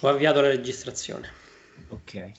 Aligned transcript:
Ho 0.00 0.08
avviato 0.08 0.40
la 0.40 0.48
registrazione. 0.48 1.28
Ok. 1.88 2.32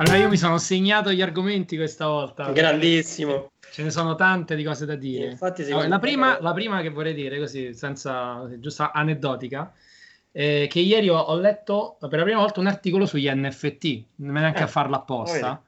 Allora 0.00 0.16
io 0.16 0.28
mi 0.28 0.36
sono 0.36 0.58
segnato 0.58 1.12
gli 1.12 1.20
argomenti 1.22 1.76
questa 1.76 2.06
volta. 2.06 2.50
Grandissimo. 2.52 3.50
Ce 3.70 3.82
ne 3.82 3.90
sono 3.90 4.14
tante 4.14 4.54
di 4.54 4.62
cose 4.62 4.86
da 4.86 4.94
dire. 4.94 5.30
Infatti, 5.30 5.62
Allora, 5.64 5.88
la, 5.88 5.98
prima, 5.98 6.40
la 6.40 6.52
prima 6.52 6.80
che 6.80 6.90
vorrei 6.90 7.14
dire, 7.14 7.38
così, 7.38 7.74
senza 7.74 8.48
giusta 8.58 8.92
aneddotica, 8.92 9.72
è 10.30 10.66
che 10.68 10.78
ieri 10.78 11.08
ho, 11.08 11.18
ho 11.18 11.36
letto 11.36 11.96
per 12.00 12.18
la 12.18 12.24
prima 12.24 12.40
volta 12.40 12.60
un 12.60 12.66
articolo 12.66 13.06
sugli 13.06 13.28
NFT, 13.30 14.04
non 14.16 14.36
è 14.36 14.40
neanche 14.40 14.60
Eh, 14.60 14.64
a 14.64 14.68
farlo 14.68 14.96
apposta. 14.96 15.48
lo 15.48 15.62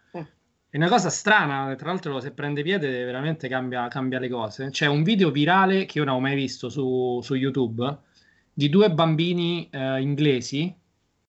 È 0.71 0.77
una 0.77 0.89
cosa 0.89 1.11
strana, 1.11 1.75
tra 1.75 1.89
l'altro 1.89 2.21
se 2.21 2.31
prende 2.31 2.63
piede 2.63 3.05
veramente 3.05 3.49
cambia, 3.49 3.89
cambia 3.89 4.21
le 4.21 4.29
cose. 4.29 4.71
C'è 4.71 4.87
un 4.87 5.03
video 5.03 5.33
virale 5.33 5.85
che 5.85 5.99
io 5.99 6.05
non 6.05 6.15
ho 6.15 6.21
mai 6.21 6.37
visto 6.37 6.69
su, 6.69 7.19
su 7.25 7.35
YouTube 7.35 7.99
di 8.53 8.69
due 8.69 8.89
bambini 8.93 9.69
eh, 9.69 10.01
inglesi, 10.01 10.73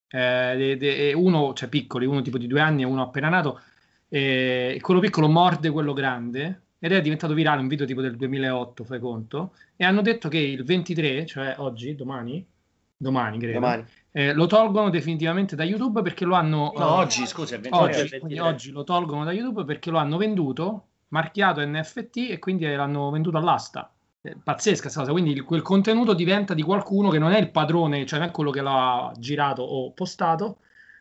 eh, 0.09 0.53
de- 0.55 0.77
de- 0.77 1.13
uno, 1.13 1.53
cioè 1.53 1.69
piccoli, 1.69 2.05
uno 2.05 2.21
tipo 2.21 2.37
di 2.37 2.45
due 2.45 2.59
anni 2.61 2.83
e 2.83 2.85
uno 2.85 3.01
appena 3.01 3.29
nato, 3.29 3.59
e 4.07 4.77
quello 4.79 4.99
piccolo 4.99 5.27
morde 5.27 5.71
quello 5.71 5.93
grande 5.93 6.61
ed 6.77 6.91
è 6.91 7.01
diventato 7.01 7.33
virale 7.33 7.61
un 7.61 7.67
video 7.67 7.87
tipo 7.87 8.01
del 8.01 8.17
2008, 8.17 8.83
fai 8.83 8.99
conto, 8.99 9.55
e 9.75 9.85
hanno 9.85 10.01
detto 10.01 10.29
che 10.29 10.37
il 10.37 10.63
23, 10.63 11.25
cioè 11.25 11.55
oggi, 11.57 11.95
domani, 11.95 12.45
domani 12.95 13.39
credo, 13.39 13.59
Domani. 13.59 13.85
Eh, 14.11 14.33
lo 14.33 14.45
tolgono 14.45 14.89
definitivamente 14.89 15.55
da 15.55 15.63
YouTube 15.63 16.01
perché 16.01 16.25
lo 16.25 16.35
hanno... 16.35 16.71
No, 16.75 16.79
eh, 16.79 16.83
oggi, 17.03 17.25
scusa, 17.25 17.53
è 17.53 17.57
il 17.57 17.63
23. 17.63 17.85
oggi, 17.87 17.91
il 18.01 18.09
23. 18.09 18.19
quindi 18.19 18.39
oggi 18.39 18.71
lo 18.71 18.83
tolgono 18.83 19.23
da 19.23 19.31
YouTube 19.31 19.63
perché 19.65 19.89
lo 19.89 19.97
hanno 19.97 20.17
venduto, 20.17 20.85
marchiato 21.09 21.61
NFT 21.65 22.27
e 22.29 22.39
quindi 22.39 22.65
l'hanno 22.65 23.09
venduto 23.09 23.37
all'asta. 23.37 23.91
È 24.21 24.35
pazzesca 24.41 24.81
questa 24.83 24.99
cosa, 24.99 25.11
quindi 25.11 25.31
il- 25.31 25.43
quel 25.43 25.61
contenuto 25.61 26.13
diventa 26.13 26.53
di 26.53 26.61
qualcuno 26.61 27.09
che 27.09 27.17
non 27.19 27.31
è 27.31 27.39
il 27.39 27.49
padrone, 27.51 28.05
cioè 28.05 28.19
non 28.19 28.27
è 28.27 28.31
quello 28.31 28.51
che 28.51 28.61
l'ha 28.61 29.11
girato 29.17 29.63
o 29.63 29.91
postato, 29.93 30.57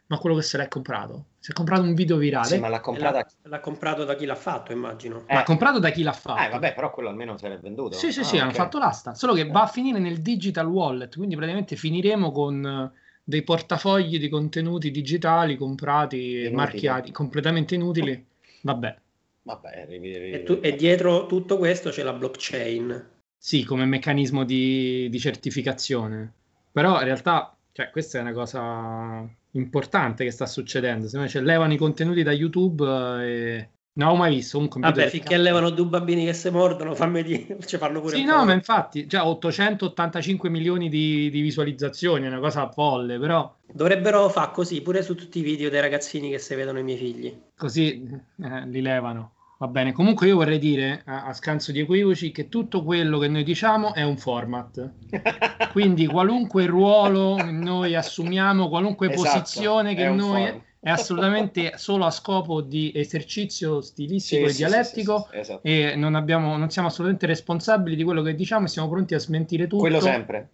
ma 0.06 0.18
quello 0.18 0.34
che 0.36 0.42
se 0.42 0.56
l'è 0.56 0.68
comprato. 0.68 1.26
Si 1.38 1.50
è 1.52 1.54
comprato 1.54 1.82
un 1.82 1.94
video 1.94 2.16
virale, 2.16 2.46
Sì, 2.46 2.58
ma 2.58 2.66
l'ha 2.68 2.76
L'ha, 2.76 2.80
comprata. 2.80 3.26
l'ha 3.42 3.60
comprato 3.60 4.04
da 4.04 4.14
chi 4.14 4.24
l'ha 4.26 4.34
fatto, 4.34 4.72
immagino. 4.72 5.24
l'ha 5.28 5.40
Eh. 5.40 5.44
comprato 5.44 5.78
da 5.78 5.90
chi 5.90 6.02
l'ha 6.02 6.12
fatto. 6.12 6.42
Eh, 6.42 6.48
vabbè, 6.48 6.74
però 6.74 6.90
quello 6.90 7.08
almeno 7.10 7.36
se 7.38 7.48
l'è 7.48 7.58
venduto. 7.58 7.96
Sì, 7.96 8.10
sì, 8.10 8.20
Ah, 8.20 8.24
sì, 8.24 8.38
hanno 8.38 8.50
ok. 8.50 8.56
fatto 8.56 8.78
l'asta, 8.78 9.14
solo 9.14 9.34
che 9.34 9.46
va 9.46 9.62
a 9.62 9.66
finire 9.66 9.98
nel 9.98 10.20
digital 10.20 10.66
wallet, 10.66 11.14
quindi 11.16 11.34
praticamente 11.36 11.76
finiremo 11.76 12.32
con 12.32 12.64
eh, 12.66 12.98
dei 13.30 13.42
portafogli 13.42 14.18
di 14.18 14.28
contenuti 14.28 14.90
digitali 14.90 15.56
comprati 15.56 16.42
e 16.42 16.50
marchiati, 16.50 17.10
completamente 17.12 17.74
inutili. 17.74 18.26
Vabbè, 18.62 18.96
Vabbè, 19.42 19.86
rivi- 19.88 20.18
rivi- 20.18 20.32
E, 20.32 20.42
tu- 20.42 20.58
e 20.60 20.74
dietro 20.76 21.24
tutto 21.26 21.56
questo 21.56 21.88
c'è 21.88 22.02
la 22.02 22.12
blockchain. 22.12 23.08
Sì, 23.38 23.64
come 23.64 23.86
meccanismo 23.86 24.44
di, 24.44 25.08
di 25.08 25.18
certificazione. 25.18 26.32
Però 26.70 26.98
in 26.98 27.04
realtà, 27.04 27.56
cioè, 27.72 27.90
questa 27.90 28.18
è 28.18 28.20
una 28.20 28.32
cosa 28.32 29.26
importante 29.52 30.24
che 30.24 30.30
sta 30.30 30.44
succedendo. 30.46 31.08
Se 31.08 31.16
no, 31.16 31.26
cioè, 31.26 31.40
levano 31.42 31.72
i 31.72 31.78
contenuti 31.78 32.22
da 32.22 32.32
YouTube 32.32 32.84
eh, 32.84 33.26
e... 33.26 33.68
Non 33.92 34.08
ho 34.08 34.16
mai 34.16 34.34
visto 34.36 34.56
comunque 34.68 34.80
Vabbè, 34.80 35.08
finché 35.08 35.36
cazzo. 35.36 35.42
levano 35.42 35.70
due 35.70 35.86
bambini 35.86 36.24
che 36.24 36.32
si 36.32 36.48
mordono, 36.50 36.94
fammi 36.94 37.22
dire, 37.22 37.58
ci 37.66 37.76
fanno 37.76 38.00
pure 38.00 38.16
Sì, 38.16 38.24
no, 38.24 38.44
ma 38.44 38.52
infatti, 38.52 39.06
già 39.06 39.26
885 39.26 40.48
milioni 40.48 40.88
di, 40.88 41.28
di 41.30 41.40
visualizzazioni, 41.40 42.24
è 42.24 42.28
una 42.28 42.38
cosa 42.40 42.70
folle, 42.70 43.18
però 43.18 43.52
Dovrebbero 43.72 44.28
fare 44.28 44.50
così 44.52 44.80
pure 44.82 45.02
su 45.02 45.14
tutti 45.14 45.38
i 45.40 45.42
video 45.42 45.70
dei 45.70 45.80
ragazzini 45.80 46.30
che 46.30 46.38
si 46.38 46.54
vedono 46.54 46.78
i 46.78 46.82
miei 46.82 46.98
figli. 46.98 47.40
così 47.56 48.08
eh, 48.42 48.66
li 48.66 48.80
levano. 48.80 49.34
Va 49.58 49.68
bene, 49.68 49.92
comunque 49.92 50.26
io 50.26 50.36
vorrei 50.36 50.58
dire, 50.58 51.02
a, 51.04 51.26
a 51.26 51.32
scanso 51.34 51.70
di 51.70 51.80
equivoci, 51.80 52.30
che 52.32 52.48
tutto 52.48 52.82
quello 52.82 53.18
che 53.18 53.28
noi 53.28 53.42
diciamo 53.44 53.92
è 53.92 54.02
un 54.02 54.16
format. 54.16 54.94
Quindi 55.72 56.06
qualunque 56.06 56.64
ruolo 56.66 57.36
noi 57.42 57.94
assumiamo, 57.94 58.68
qualunque 58.68 59.12
Esatto, 59.12 59.28
posizione 59.28 59.94
che 59.94 60.08
noi 60.08 60.46
form. 60.46 60.62
È 60.80 60.88
assolutamente 60.88 61.76
solo 61.76 62.06
a 62.06 62.10
scopo 62.10 62.62
di 62.62 62.90
esercizio 62.94 63.82
stilistico 63.82 64.44
Sì, 64.44 64.48
e 64.48 64.52
sì, 64.52 64.56
dialettico 64.56 65.18
sì, 65.18 65.28
sì, 65.34 65.38
esatto. 65.38 65.60
e 65.68 65.94
non, 65.94 66.14
abbiamo, 66.14 66.56
non 66.56 66.70
siamo 66.70 66.88
assolutamente 66.88 67.26
responsabili 67.26 67.96
di 67.96 68.02
quello 68.02 68.22
che 68.22 68.34
diciamo 68.34 68.64
e 68.64 68.68
siamo 68.68 68.88
pronti 68.88 69.14
a 69.14 69.18
smentire 69.18 69.66
tutto 69.66 69.82
Quello 69.82 70.00
sempre. 70.00 70.50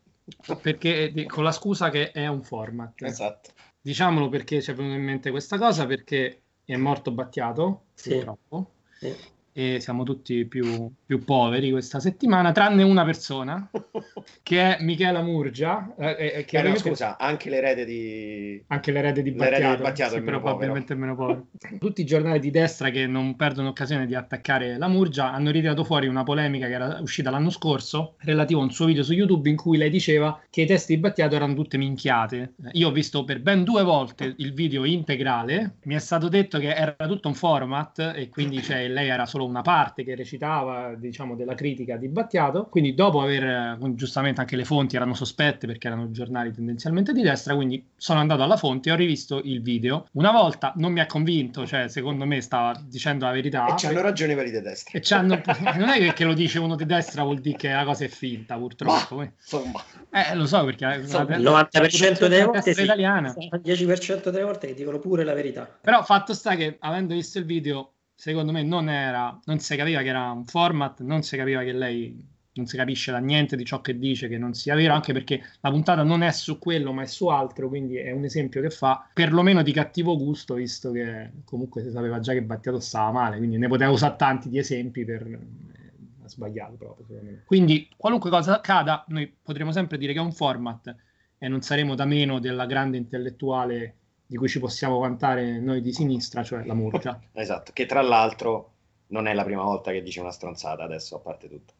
perché 0.61 1.13
con 1.29 1.45
la 1.45 1.53
scusa 1.53 1.91
che 1.91 2.11
è 2.11 2.27
un 2.27 2.43
format. 2.43 3.03
Esatto. 3.03 3.51
Diciamolo 3.81 4.29
perché 4.29 4.61
ci 4.61 4.73
è 4.73 4.75
venuta 4.75 4.97
in 4.97 5.05
mente 5.05 5.31
questa 5.31 5.59
cosa 5.59 5.87
perché 5.87 6.43
è 6.65 6.75
morto 6.77 7.13
Battiato, 7.13 7.85
Sì. 7.95 8.11
purtroppo 8.15 8.73
Sì. 8.99 9.15
E 9.59 9.81
siamo 9.81 10.03
tutti 10.03 10.45
più, 10.45 10.93
più 11.07 11.25
poveri 11.25 11.71
questa 11.71 11.99
settimana, 11.99 12.53
tranne 12.53 12.83
una 12.83 13.07
persona 13.07 13.71
che 14.43 14.77
è 14.77 14.83
Michela 14.83 15.23
Murgia, 15.23 15.95
eh, 15.99 16.33
eh, 16.35 16.45
che 16.45 16.59
Eh, 16.59 16.69
no, 16.69 16.77
scusa, 16.77 17.17
anche 17.17 17.49
l'erede 17.49 17.87
di... 17.87 18.63
anche 18.67 18.93
l'erede 18.93 19.23
di 19.23 19.31
Battiato, 19.31 19.77
di 19.77 19.83
Battiato 19.83 20.13
sì, 20.13 20.19
è 20.19 20.21
meno 20.21 20.41
probabilmente 20.43 20.93
è 20.93 20.97
meno 20.97 21.17
povero. 21.17 21.47
Tutti 21.79 22.03
i 22.03 22.05
giornali 22.05 22.39
di 22.39 22.51
destra 22.51 22.91
che 22.91 23.07
non 23.07 23.35
perdono 23.35 23.69
occasione 23.69 24.05
di 24.05 24.15
attaccare 24.15 24.77
la 24.77 24.89
Murgia 24.89 25.33
hanno 25.33 25.51
ritirato 25.51 25.85
fuori 25.85 26.07
una 26.07 26.23
polemica 26.23 26.67
che 26.67 26.75
era 26.75 26.99
uscita 27.01 27.31
l'anno 27.31 27.49
scorso 27.49 28.17
relativa 28.19 28.61
a 28.61 28.65
un 28.65 28.71
suo 28.71 28.85
video 28.85 29.03
su 29.03 29.15
YouTube 29.15 29.49
in 29.49 29.57
cui 29.57 29.79
lei 29.79 29.89
diceva 29.89 30.39
che 30.51 30.63
i 30.63 30.67
testi 30.67 30.97
di 30.97 31.01
Battiato 31.01 31.35
erano 31.35 31.55
tutte 31.55 31.79
minchiate. 31.79 32.57
Io 32.73 32.89
ho 32.89 32.93
visto 32.93 33.25
per 33.25 33.41
ben 33.41 33.65
due 33.65 33.83
volte 33.83 34.35
il 34.37 34.53
video 34.53 34.85
integrale, 34.85 35.77
mi 35.85 35.95
è 35.95 35.99
stato 35.99 36.29
detto 36.29 36.59
che 36.59 36.75
era 36.75 36.95
tutto 37.07 37.29
un 37.29 37.35
format 37.35 38.13
e 38.15 38.29
quindi 38.29 38.63
cioè, 38.63 38.87
lei 38.89 39.09
era 39.09 39.25
solo 39.25 39.45
una 39.47 39.63
parte 39.63 40.05
che 40.05 40.15
recitava, 40.15 40.95
diciamo, 40.97 41.35
della 41.35 41.55
critica 41.55 41.97
di 41.97 42.09
Battiato. 42.09 42.67
Quindi 42.71 42.95
dopo 42.95 43.21
aver, 43.23 43.45
eh, 43.45 43.95
giustamente 43.95 44.41
anche 44.41 44.57
le 44.57 44.65
fonti 44.65 44.97
erano 44.97 45.15
sospette 45.15 45.67
perché 45.67 45.87
erano 45.87 46.11
giornali 46.11 46.53
tendenzialmente 46.53 47.13
di 47.13 47.23
destra, 47.23 47.55
quindi 47.55 47.85
sono 47.97 48.21
andato 48.21 48.43
alla 48.43 48.57
fonte 48.57 48.89
e 48.89 48.93
ho 48.93 48.97
rivisto 48.97 49.41
il 49.43 49.63
video. 49.63 50.07
Una 50.13 50.31
volta 50.33 50.73
non 50.77 50.93
mi 50.93 51.01
ha 51.01 51.07
convinto, 51.07 51.67
cioè 51.67 51.89
secondo 51.89 52.25
me 52.27 52.41
stava 52.41 52.79
dicendo 52.87 53.25
la 53.25 53.33
verità. 53.33 53.67
E 53.67 53.75
c'hanno 53.77 54.03
ragione 54.03 54.35
quelli 54.35 54.51
di 54.51 54.61
destra. 54.61 54.99
E 54.99 55.03
c'hanno- 55.03 55.41
non 55.77 55.89
è 55.89 55.99
che, 55.99 56.13
che 56.13 56.25
lo 56.25 56.35
dice 56.35 56.59
uno 56.59 56.77
di 56.77 56.85
destra 56.87 57.23
vuol 57.23 57.39
dire 57.41 57.57
che 57.57 57.69
la 57.73 57.85
cosa 57.85 58.05
è 58.05 58.09
finta, 58.09 58.57
purtroppo. 58.57 59.23
Insomma, 59.23 59.83
Eh, 60.11 60.35
lo 60.35 60.47
so 60.47 60.65
perché 60.65 60.99
Insomma, 61.01 61.37
il 61.37 61.43
la- 61.43 61.69
90% 61.73 62.19
delle 62.29 62.45
volte 62.45 62.75
sì, 62.75 62.83
italiana. 62.83 63.35
il 63.39 63.61
10% 63.63 64.31
delle 64.31 64.45
volte 64.45 64.67
che 64.69 64.75
dicono 64.75 64.99
pure 64.99 65.25
la 65.25 65.35
verità. 65.35 65.69
Però 65.81 66.03
fatto 66.03 66.33
sta 66.35 66.55
che 66.57 66.77
avendo 66.81 67.15
visto 67.15 67.39
il 67.39 67.45
video, 67.45 67.93
secondo 68.17 68.51
me 68.51 68.63
non 68.63 68.89
era, 68.89 69.39
non 69.45 69.59
si 69.61 69.77
capiva 69.77 70.01
che 70.01 70.09
era 70.09 70.31
un 70.31 70.47
format, 70.47 71.03
non 71.03 71.23
si 71.23 71.37
capiva 71.37 71.63
che 71.63 71.73
lei 71.73 72.35
non 72.55 72.67
si 72.67 72.77
capisce 72.79 73.13
da 73.13 73.19
niente 73.19 73.55
di 73.55 73.67
ciò 73.67 73.83
che 73.83 73.99
dice 73.99 74.29
che 74.29 74.39
non 74.39 74.55
sia 74.55 74.75
vero, 74.75 74.95
anche 74.95 75.13
perché 75.13 75.43
la 75.61 75.71
puntata 75.71 76.03
non 76.03 76.23
è 76.23 76.33
su 76.33 76.59
quello, 76.59 76.93
ma 76.93 77.03
è 77.03 77.07
su 77.07 77.27
altro, 77.27 77.69
quindi 77.69 77.97
è 77.97 78.13
un 78.13 78.25
esempio 78.25 78.63
che 78.63 78.71
fa 78.71 79.07
perlomeno 79.13 79.63
di 79.63 79.73
cattivo 79.73 80.17
gusto, 80.17 80.55
visto 80.55 80.91
che 80.91 81.33
comunque 81.45 81.83
si 81.83 81.91
sapeva 81.91 82.19
già 82.19 82.33
che 82.33 82.43
Battiato 82.43 82.81
stava 82.81 83.13
male, 83.13 83.37
quindi 83.37 83.59
ne 83.59 83.69
poteva 83.69 83.91
usare 83.91 84.17
tanti 84.17 84.49
di 84.49 84.57
esempi 84.59 85.05
per 85.05 85.23
eh, 85.27 86.29
sbagliato 86.29 86.77
proprio, 86.77 87.05
secondo 87.07 87.31
me. 87.31 87.43
Quindi 87.45 87.89
qualunque 87.95 88.31
cosa 88.31 88.57
accada, 88.57 89.05
noi 89.09 89.31
potremo 89.43 89.71
sempre 89.71 89.99
dire 89.99 90.15
che 90.15 90.19
è 90.19 90.23
un 90.23 90.33
format 90.33 90.97
e 91.37 91.49
non 91.49 91.61
saremo 91.61 91.95
da 91.95 92.07
meno 92.07 92.39
della 92.39 92.65
grande 92.65 92.97
intellettuale 92.97 93.97
di 94.27 94.37
cui 94.37 94.49
ci 94.49 94.59
possiamo 94.59 94.99
vantare 94.99 95.59
noi 95.61 95.81
di 95.81 95.93
sinistra, 95.93 96.43
cioè 96.43 96.65
la 96.65 96.75
Murgia. 96.75 97.21
esatto. 97.33 97.73
Che 97.73 97.87
tra 97.87 98.03
l'altro 98.03 98.73
non 99.09 99.27
è 99.27 99.35
la 99.35 99.45
prima 99.45 99.63
volta 99.63 99.93
che 99.93 100.03
dice 100.03 100.21
una 100.21 100.33
stronzata 100.33 100.83
adesso, 100.83 101.17
a 101.17 101.19
parte 101.21 101.49
tutto. 101.49 101.73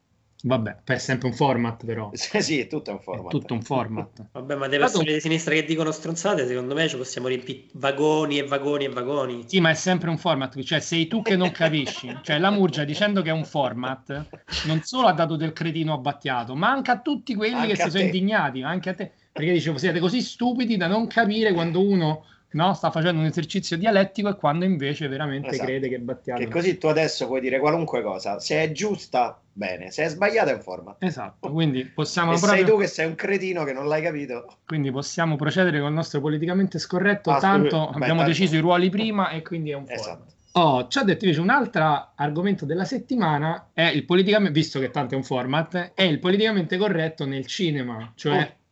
Vabbè, 0.43 0.83
è 0.85 0.99
sempre 0.99 1.29
un 1.29 1.35
format 1.35 1.85
però. 1.85 2.11
Sì, 2.15 2.41
sì, 2.43 2.61
è 2.61 2.67
tutto 2.69 2.91
un 2.93 2.99
È 2.99 3.01
format. 3.01 3.31
tutto 3.31 3.55
un 3.55 3.63
format. 3.63 4.27
Vabbè, 4.33 4.55
ma 4.55 4.69
delle 4.69 4.85
persone 4.85 5.13
di 5.13 5.19
sinistra 5.21 5.55
che 5.55 5.65
dicono 5.65 5.91
stronzate, 5.91 6.47
secondo 6.47 6.75
me 6.75 6.87
ci 6.89 6.97
possiamo 6.97 7.27
riempire 7.27 7.65
vagoni 7.73 8.39
e 8.39 8.45
vagoni 8.47 8.85
e 8.85 8.89
vagoni. 8.91 9.45
Sì, 9.47 9.61
ma 9.61 9.71
è 9.71 9.75
sempre 9.75 10.11
un 10.11 10.19
format, 10.19 10.61
cioè 10.63 10.79
sei 10.79 11.09
tu 11.09 11.23
che 11.23 11.37
non 11.37 11.51
capisci. 11.51 12.15
Cioè 12.23 12.39
la 12.39 12.51
Murgia 12.51 12.85
dicendo 12.85 13.23
che 13.23 13.31
è 13.31 13.33
un 13.33 13.47
format 13.47 14.29
non 14.67 14.83
solo 14.83 15.09
ha 15.09 15.13
dato 15.13 15.35
del 15.37 15.53
cretino 15.55 15.95
a 15.95 15.99
Battiato, 15.99 16.55
ma 16.55 16.71
anche 16.71 16.91
a 16.93 17.01
tutti 17.01 17.35
quelli 17.35 17.55
Anche 17.55 17.69
che 17.69 17.75
si 17.77 17.91
sono 17.91 17.93
te. 18.03 18.05
indignati, 18.05 18.63
anche 18.63 18.91
a 18.91 18.95
te. 18.95 19.13
Perché 19.33 19.53
dicevo, 19.53 19.79
siete 19.79 19.99
così 19.99 20.21
stupidi 20.21 20.77
da 20.77 20.87
non 20.87 21.07
capire 21.09 21.53
quando 21.55 21.81
uno 21.81 22.25
no, 22.51 22.73
sta 22.75 22.91
facendo 22.91 23.21
un 23.21 23.27
esercizio 23.27 23.77
dialettico 23.77 24.29
e 24.29 24.37
quando 24.37 24.65
invece 24.65 25.09
veramente 25.09 25.49
Esatto. 25.49 25.65
crede 25.67 25.89
che 25.89 25.99
Battiato... 25.99 26.41
Che 26.41 26.49
così 26.49 26.79
tu 26.79 26.87
adesso 26.87 27.27
puoi 27.27 27.41
dire 27.41 27.59
qualunque 27.59 28.03
cosa. 28.03 28.39
Se 28.41 28.63
è 28.63 28.73
giusta, 28.73 29.41
bene. 29.53 29.91
Se 29.91 30.05
è 30.05 30.09
sbagliata, 30.09 30.51
è 30.51 30.55
un 30.55 30.61
format. 30.61 30.97
Esatto, 31.03 31.51
quindi 31.51 31.85
possiamo 31.85 32.33
E 32.33 32.39
proprio... 32.39 32.59
sei 32.65 32.65
tu 32.71 32.79
che 32.79 32.87
sei 32.87 33.07
un 33.07 33.15
cretino 33.15 33.65
che 33.65 33.73
non 33.73 33.87
l'hai 33.89 34.03
capito. 34.03 34.59
Quindi 34.67 34.91
possiamo 34.91 35.37
procedere 35.37 35.79
con 35.81 35.89
il 35.89 35.95
nostro 35.95 36.21
politicamente 36.21 36.79
scorretto, 36.79 37.31
Ah, 37.31 37.39
tanto 37.41 37.89
beh, 37.91 37.97
abbiamo 37.97 38.21
tanto- 38.21 38.25
deciso 38.33 38.57
i 38.57 38.61
ruoli 38.61 38.89
prima 38.91 39.31
e 39.31 39.43
quindi 39.43 39.71
è 39.71 39.75
un 39.75 39.87
format. 39.87 40.01
Esatto. 40.01 40.35
Oh, 40.59 40.89
ci 40.89 40.97
ha 40.99 41.03
detto 41.03 41.25
invece 41.25 41.43
un 41.43 41.51
altro 41.51 42.13
argomento 42.15 42.65
della 42.65 42.87
settimana 42.87 43.69
è 43.75 43.83
il 43.89 44.07
politicamente, 44.07 44.53
visto 44.59 44.81
che 44.81 44.91
tanto 44.91 45.13
è 45.13 45.17
un 45.19 45.23
format, 45.23 45.93
è 45.93 46.03
il 46.03 46.19
politicamente 46.19 46.79
corretto 46.79 47.27
nel 47.27 47.45
cinema, 47.45 48.11
cioè 48.15 48.39
Oh. 48.39 48.65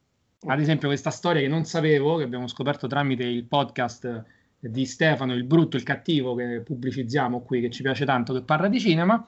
Ad 0.47 0.61
esempio 0.61 0.89
questa 0.89 1.11
storia 1.11 1.41
che 1.41 1.49
non 1.49 1.65
sapevo, 1.65 2.17
che 2.17 2.25
abbiamo 2.25 2.47
scoperto 2.49 2.87
tramite 2.87 3.25
il 3.25 3.45
podcast 3.45 4.25
di 4.59 4.87
Stefano, 4.87 5.35
il 5.35 5.45
brutto, 5.45 5.77
il 5.77 5.83
cattivo 5.83 6.35
che 6.35 6.63
pubblicizziamo 6.65 7.43
qui, 7.43 7.61
che 7.61 7.71
ci 7.71 7.83
piace 7.83 8.05
tanto, 8.05 8.33
che 8.33 8.43
parla 8.43 8.69
di 8.69 8.81
cinema, 8.81 9.23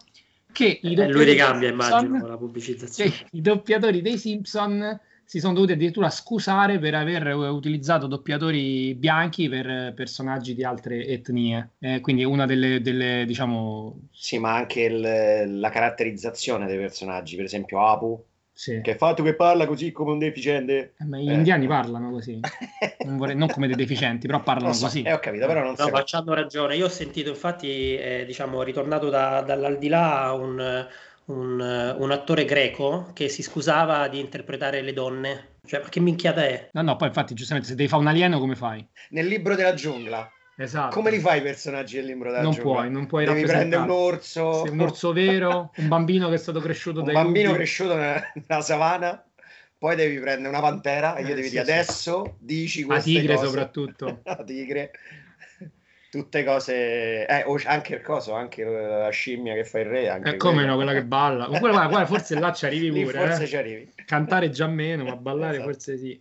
che 0.52 0.78
i 0.82 0.94
Eh, 0.94 1.08
lui 1.08 1.24
ricambia, 1.24 1.68
Simpson- 1.68 1.88
immagino, 1.90 2.20
con 2.20 2.28
la 2.30 2.36
pubblicizzazione. 2.38 3.10
che 3.10 3.26
i 3.32 3.40
doppiatori 3.42 4.00
dei 4.00 4.16
Simpson 4.16 4.98
si 5.28 5.40
sono 5.40 5.54
dovuti 5.54 5.72
addirittura 5.72 6.08
scusare 6.08 6.78
per 6.78 6.94
aver 6.94 7.34
utilizzato 7.34 8.06
doppiatori 8.06 8.94
bianchi 8.94 9.48
per 9.48 9.92
personaggi 9.94 10.54
di 10.54 10.62
altre 10.64 11.04
etnie. 11.04 11.70
Eh, 11.80 12.00
quindi 12.00 12.24
una 12.24 12.46
delle, 12.46 12.80
delle, 12.80 13.24
diciamo, 13.26 14.02
Sì, 14.12 14.38
ma 14.38 14.54
anche 14.54 14.82
il- 14.82 15.58
la 15.58 15.68
caratterizzazione 15.70 16.66
dei 16.66 16.78
personaggi, 16.78 17.34
per 17.36 17.44
esempio 17.44 17.84
Apu, 17.86 18.24
sì. 18.56 18.80
che 18.82 18.92
è 18.92 18.96
fatto 18.96 19.22
che 19.22 19.34
parla 19.34 19.66
così 19.66 19.92
come 19.92 20.12
un 20.12 20.18
deficiente. 20.18 20.94
Eh, 20.98 21.04
ma 21.04 21.18
gli 21.18 21.28
Eh. 21.30 21.34
indiani 21.34 21.66
parlano 21.66 22.10
così, 22.10 22.40
non, 23.04 23.18
vorrei- 23.18 23.36
non 23.36 23.48
come 23.48 23.66
dei 23.66 23.76
deficienti, 23.76 24.26
però 24.26 24.42
parlano 24.42 24.72
so, 24.72 24.86
così. 24.86 25.02
eh, 25.02 25.12
ho 25.12 25.18
capito, 25.18 25.46
però 25.46 25.62
non 25.62 25.74
No, 25.76 25.88
ma 25.90 26.02
c'hanno 26.04 26.32
ragione. 26.32 26.74
Io 26.76 26.86
ho 26.86 26.88
sentito, 26.88 27.28
infatti, 27.28 27.94
eh, 27.96 28.24
diciamo, 28.26 28.62
ritornato 28.62 29.10
da- 29.10 29.42
dall'aldilà 29.42 30.32
un, 30.32 30.86
un, 31.26 31.94
un 31.98 32.10
attore 32.10 32.44
greco 32.46 33.10
che 33.12 33.28
si 33.28 33.42
scusava 33.42 34.08
di 34.08 34.18
interpretare 34.20 34.80
le 34.80 34.92
donne. 34.94 35.54
Cioè, 35.66 35.82
ma 35.82 35.88
che 35.88 36.00
minchiata 36.00 36.44
è? 36.46 36.70
No, 36.72 36.82
no, 36.82 36.96
poi 36.96 37.08
infatti, 37.08 37.34
giustamente, 37.34 37.68
se 37.68 37.74
devi 37.74 37.88
fare 37.88 38.00
un 38.02 38.08
alieno, 38.08 38.38
come 38.38 38.54
fai? 38.54 38.86
Nel 39.10 39.26
libro 39.26 39.54
della 39.54 39.74
giungla, 39.74 40.30
Esatto. 40.58 40.94
come 40.94 41.10
li 41.10 41.18
fai 41.18 41.38
i 41.38 41.42
personaggi 41.42 41.96
del 41.96 42.06
libro 42.06 42.30
della 42.30 42.42
Non 42.42 42.56
puoi, 42.56 42.90
non 42.90 43.06
puoi 43.06 43.24
Devi 43.26 43.42
prendere 43.42 43.82
un 43.82 43.90
orso, 43.90 44.64
Sì, 44.64 44.70
un 44.72 44.80
orso 44.80 45.12
vero, 45.12 45.70
un 45.76 45.88
bambino 45.88 46.28
che 46.28 46.34
è 46.34 46.38
stato 46.38 46.60
cresciuto 46.60 47.00
un 47.00 47.04
dai 47.06 47.14
bambino 47.14 47.46
lupi. 47.48 47.56
cresciuto 47.58 47.94
nella, 47.94 48.22
nella 48.32 48.60
savana, 48.62 49.22
poi 49.78 49.96
devi 49.96 50.18
prendere 50.18 50.48
una 50.48 50.60
pantera 50.60 51.16
e 51.16 51.24
gli 51.24 51.30
Eh, 51.30 51.34
devi 51.34 51.48
sì, 51.48 51.50
dire 51.50 51.64
sì. 51.64 51.70
adesso 51.72 52.36
dici 52.38 52.80
La 52.82 52.86
queste 52.86 53.10
tigre 53.10 53.34
cose. 53.34 53.46
soprattutto. 53.46 54.20
La 54.24 54.42
tigre. 54.44 54.90
Tutte 56.08 56.44
cose... 56.44 57.26
Eh, 57.26 57.44
anche 57.66 57.94
il 57.96 58.00
coso, 58.00 58.32
anche 58.32 58.64
la 58.64 59.10
scimmia 59.10 59.52
che 59.52 59.64
fa 59.64 59.80
il 59.80 59.86
re. 59.86 60.08
Anche 60.08 60.30
Eh, 60.30 60.36
come 60.38 60.54
quella. 60.54 60.68
no, 60.70 60.74
quella 60.76 60.92
che 60.94 61.04
balla. 61.04 61.46
Quella, 61.46 61.86
guarda, 61.88 62.06
forse 62.06 62.38
là 62.38 62.52
ci 62.54 62.64
arrivi 62.66 62.90
Lì 62.90 63.02
pure. 63.04 63.18
forse 63.18 63.42
eh. 63.42 63.46
ci 63.46 63.56
arrivi. 63.56 63.92
Cantare 64.06 64.48
già 64.48 64.66
meno, 64.66 65.04
ma 65.04 65.16
ballare 65.16 65.56
Esatto. 65.56 65.70
forse 65.70 65.98
sì. 65.98 66.18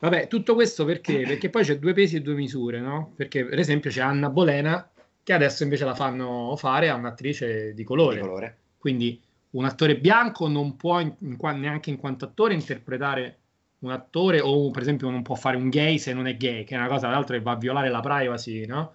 Vabbè, 0.00 0.28
tutto 0.28 0.54
questo 0.54 0.84
perché? 0.84 1.22
Perché 1.22 1.50
poi 1.50 1.64
c'è 1.64 1.78
due 1.78 1.92
pesi 1.92 2.16
e 2.16 2.22
due 2.22 2.34
misure, 2.34 2.80
no? 2.80 3.12
Perché 3.16 3.44
per 3.44 3.58
esempio 3.58 3.90
c'è 3.90 4.00
Anna 4.00 4.30
Bolena 4.30 4.88
che 5.22 5.32
adesso 5.32 5.62
invece 5.64 5.84
la 5.84 5.94
fanno 5.94 6.54
fare 6.56 6.88
a 6.88 6.94
un'attrice 6.94 7.74
di 7.74 7.84
colore. 7.84 8.16
Di 8.16 8.20
colore. 8.22 8.56
Quindi 8.78 9.20
un 9.50 9.64
attore 9.64 9.98
bianco 9.98 10.46
non 10.48 10.76
può 10.76 11.00
in- 11.00 11.14
in 11.20 11.36
neanche 11.60 11.90
in 11.90 11.96
quanto 11.96 12.26
attore 12.26 12.54
interpretare 12.54 13.38
un 13.80 13.90
attore 13.90 14.40
o 14.40 14.70
per 14.70 14.82
esempio 14.82 15.10
non 15.10 15.22
può 15.22 15.34
fare 15.34 15.56
un 15.56 15.68
gay 15.68 15.98
se 15.98 16.12
non 16.12 16.26
è 16.26 16.36
gay, 16.36 16.64
che 16.64 16.74
è 16.74 16.78
una 16.78 16.88
cosa 16.88 17.06
tra 17.06 17.10
l'altro 17.10 17.36
che 17.36 17.42
va 17.42 17.52
a 17.52 17.56
violare 17.56 17.88
la 17.90 18.00
privacy, 18.00 18.66
no? 18.66 18.94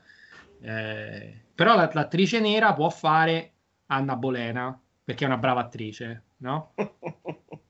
Eh, 0.62 1.34
però 1.54 1.76
la- 1.76 1.90
l'attrice 1.94 2.40
nera 2.40 2.74
può 2.74 2.90
fare 2.90 3.52
Anna 3.88 4.16
Bolena 4.16 4.78
perché 5.04 5.26
è 5.26 5.28
una 5.28 5.38
brava 5.38 5.62
attrice, 5.62 6.24
no? 6.38 6.74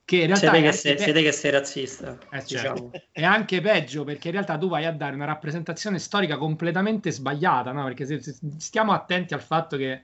Che 0.05 0.17
in 0.17 0.27
realtà 0.27 0.51
Siete 0.51 0.61
che, 0.61 0.71
sei, 0.73 0.95
pe- 0.95 1.03
siete 1.03 1.21
che 1.21 1.31
sei 1.31 1.51
razzista, 1.51 2.17
Eh, 2.31 2.43
diciamo. 2.45 2.91
è 3.11 3.23
anche 3.23 3.61
peggio 3.61 4.03
perché 4.03 4.27
in 4.27 4.33
realtà 4.33 4.57
tu 4.57 4.67
vai 4.67 4.85
a 4.85 4.91
dare 4.91 5.15
una 5.15 5.25
rappresentazione 5.25 5.97
storica 5.97 6.37
completamente 6.37 7.09
sbagliata, 7.09 7.71
no? 7.71 7.85
Perché 7.85 8.05
se, 8.05 8.21
se 8.21 8.35
stiamo 8.57 8.91
attenti 8.91 9.33
al 9.33 9.41
fatto 9.41 9.77
che 9.77 10.03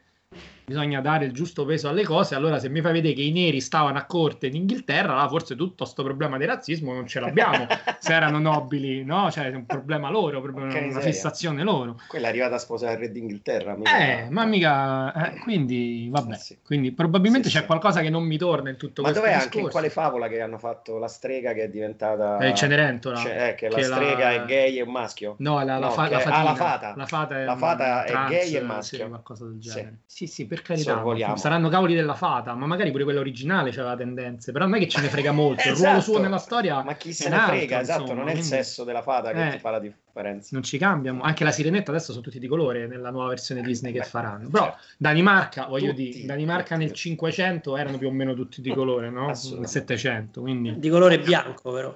bisogna 0.69 1.01
dare 1.01 1.25
il 1.25 1.31
giusto 1.33 1.65
peso 1.65 1.89
alle 1.89 2.03
cose, 2.03 2.35
allora 2.35 2.59
se 2.59 2.69
mi 2.69 2.79
fai 2.81 2.93
vedere 2.93 3.15
che 3.15 3.23
i 3.23 3.31
neri 3.31 3.59
stavano 3.59 3.97
a 3.97 4.05
corte 4.05 4.47
in 4.47 4.55
Inghilterra, 4.55 5.13
allora 5.13 5.27
forse 5.27 5.55
tutto 5.55 5.83
questo 5.83 6.03
problema 6.03 6.37
di 6.37 6.45
razzismo 6.45 6.93
non 6.93 7.07
ce 7.07 7.19
l'abbiamo, 7.19 7.65
se 7.99 8.13
erano 8.13 8.37
nobili, 8.39 9.03
no? 9.03 9.29
Cioè 9.31 9.51
è 9.51 9.55
un 9.55 9.65
problema 9.65 10.09
loro, 10.09 10.41
proprio 10.41 10.65
una 10.65 10.73
miseria. 10.79 11.01
fissazione 11.01 11.63
loro. 11.63 11.99
Quella 12.07 12.27
è 12.27 12.29
arrivata 12.29 12.55
a 12.55 12.59
sposare 12.59 12.93
il 12.93 12.99
re 12.99 13.11
d'Inghilterra. 13.11 13.75
mica- 13.75 13.97
Eh, 13.97 14.27
ma 14.29 14.45
mica... 14.45 15.31
eh, 15.33 15.39
quindi, 15.39 16.07
vabbè. 16.11 16.33
Eh 16.33 16.37
sì. 16.37 16.57
Quindi 16.63 16.91
probabilmente 16.91 17.47
Sì, 17.49 17.55
c'è 17.55 17.61
sì. 17.61 17.65
qualcosa 17.65 18.01
che 18.01 18.09
non 18.09 18.23
mi 18.23 18.37
torna 18.37 18.69
in 18.69 18.77
tutto 18.77 19.01
Ma 19.01 19.07
questo 19.09 19.25
dov'è 19.25 19.33
anche 19.35 19.57
in 19.57 19.63
discorso. 19.65 19.77
quale 19.77 19.89
favola 19.89 20.27
che 20.27 20.39
hanno 20.41 20.57
fatto 20.59 20.97
la 20.99 21.07
strega 21.07 21.53
che 21.53 21.63
è 21.63 21.69
diventata... 21.69 22.37
Eh, 22.37 22.53
Cenerentola. 22.53 23.17
Cioè, 23.17 23.47
eh, 23.49 23.55
che 23.55 23.69
la 23.69 23.75
Che 23.75 23.87
la- 23.87 23.95
strega 23.95 24.31
è 24.31 24.45
gay 24.45 24.77
e 24.77 24.81
un 24.83 24.91
maschio? 24.91 25.35
No, 25.39 25.55
la, 25.63 25.77
la, 25.77 25.87
No, 25.87 25.91
fa- 25.91 26.07
che- 26.07 26.15
la 26.15 26.23
ah, 26.23 26.43
la 26.43 26.55
fata. 26.55 26.93
La 26.95 27.05
fata 27.05 27.39
è, 27.39 27.45
La 27.45 27.55
fata 27.55 28.03
è 28.03 28.07
trans, 28.07 28.29
gay 28.29 28.39
e 28.41 28.59
sì, 28.59 28.65
maschio. 28.65 29.07
qualcosa 29.07 29.45
del 29.45 29.57
Sì. 29.61 29.69
genere. 29.69 29.97
Sì, 30.05 30.27
sì, 30.27 30.45
per 30.61 30.83
carità. 30.83 31.35
Saranno 31.37 31.69
cavoli 31.69 31.95
della 31.95 32.13
fata, 32.13 32.53
ma 32.53 32.65
magari 32.65 32.91
pure 32.91 33.03
quella 33.03 33.19
originale 33.19 33.71
c'aveva 33.71 33.95
tendenze. 33.95 34.51
Però 34.51 34.65
non 34.65 34.75
è 34.75 34.79
che 34.79 34.87
ce 34.87 35.01
ne 35.01 35.07
frega 35.09 35.31
molto. 35.31 35.63
Il 35.67 35.71
Esatto. 35.73 35.85
ruolo 35.87 36.01
suo 36.01 36.19
nella 36.19 36.37
storia 36.37 36.83
Ma 36.83 36.93
chi 36.95 37.13
se 37.13 37.29
ne 37.29 37.35
altro, 37.35 37.55
frega, 37.55 37.79
esatto, 37.81 38.01
insomma, 38.01 38.19
non 38.19 38.29
è 38.29 38.33
il 38.33 38.41
sesso 38.43 38.83
della 38.83 39.01
fata 39.01 39.31
che 39.31 39.47
Eh. 39.47 39.51
ti 39.51 39.59
fa 39.59 39.69
la 39.71 39.79
differenza. 39.79 40.49
Non 40.51 40.63
ci 40.63 40.77
cambiamo. 40.77 41.21
Anche 41.23 41.43
la 41.43 41.51
sirenetta 41.51 41.91
adesso 41.91 42.11
sono 42.11 42.23
tutti 42.23 42.39
di 42.39 42.47
colore 42.47 42.87
nella 42.87 43.09
nuova 43.09 43.29
versione 43.29 43.61
Disney 43.61 43.91
che 43.93 44.03
faranno. 44.03 44.49
Però 44.49 44.63
certo. 44.65 44.79
Danimarca, 44.97 45.65
voglio 45.67 45.89
Tutti, 45.91 46.09
dire, 46.11 46.25
Danimarca 46.25 46.73
tutti. 46.75 46.85
nel 46.85 46.93
500 46.93 47.77
erano 47.77 47.97
più 47.97 48.07
o 48.07 48.11
meno 48.11 48.33
tutti 48.33 48.61
di 48.61 48.73
colore, 48.73 49.09
no? 49.09 49.21
Nel 49.21 49.29
Assolutamente. 49.31 49.71
700, 49.71 50.41
quindi... 50.41 50.77
Di 50.79 50.89
colore 50.89 51.19
bianco, 51.19 51.71
però. 51.71 51.95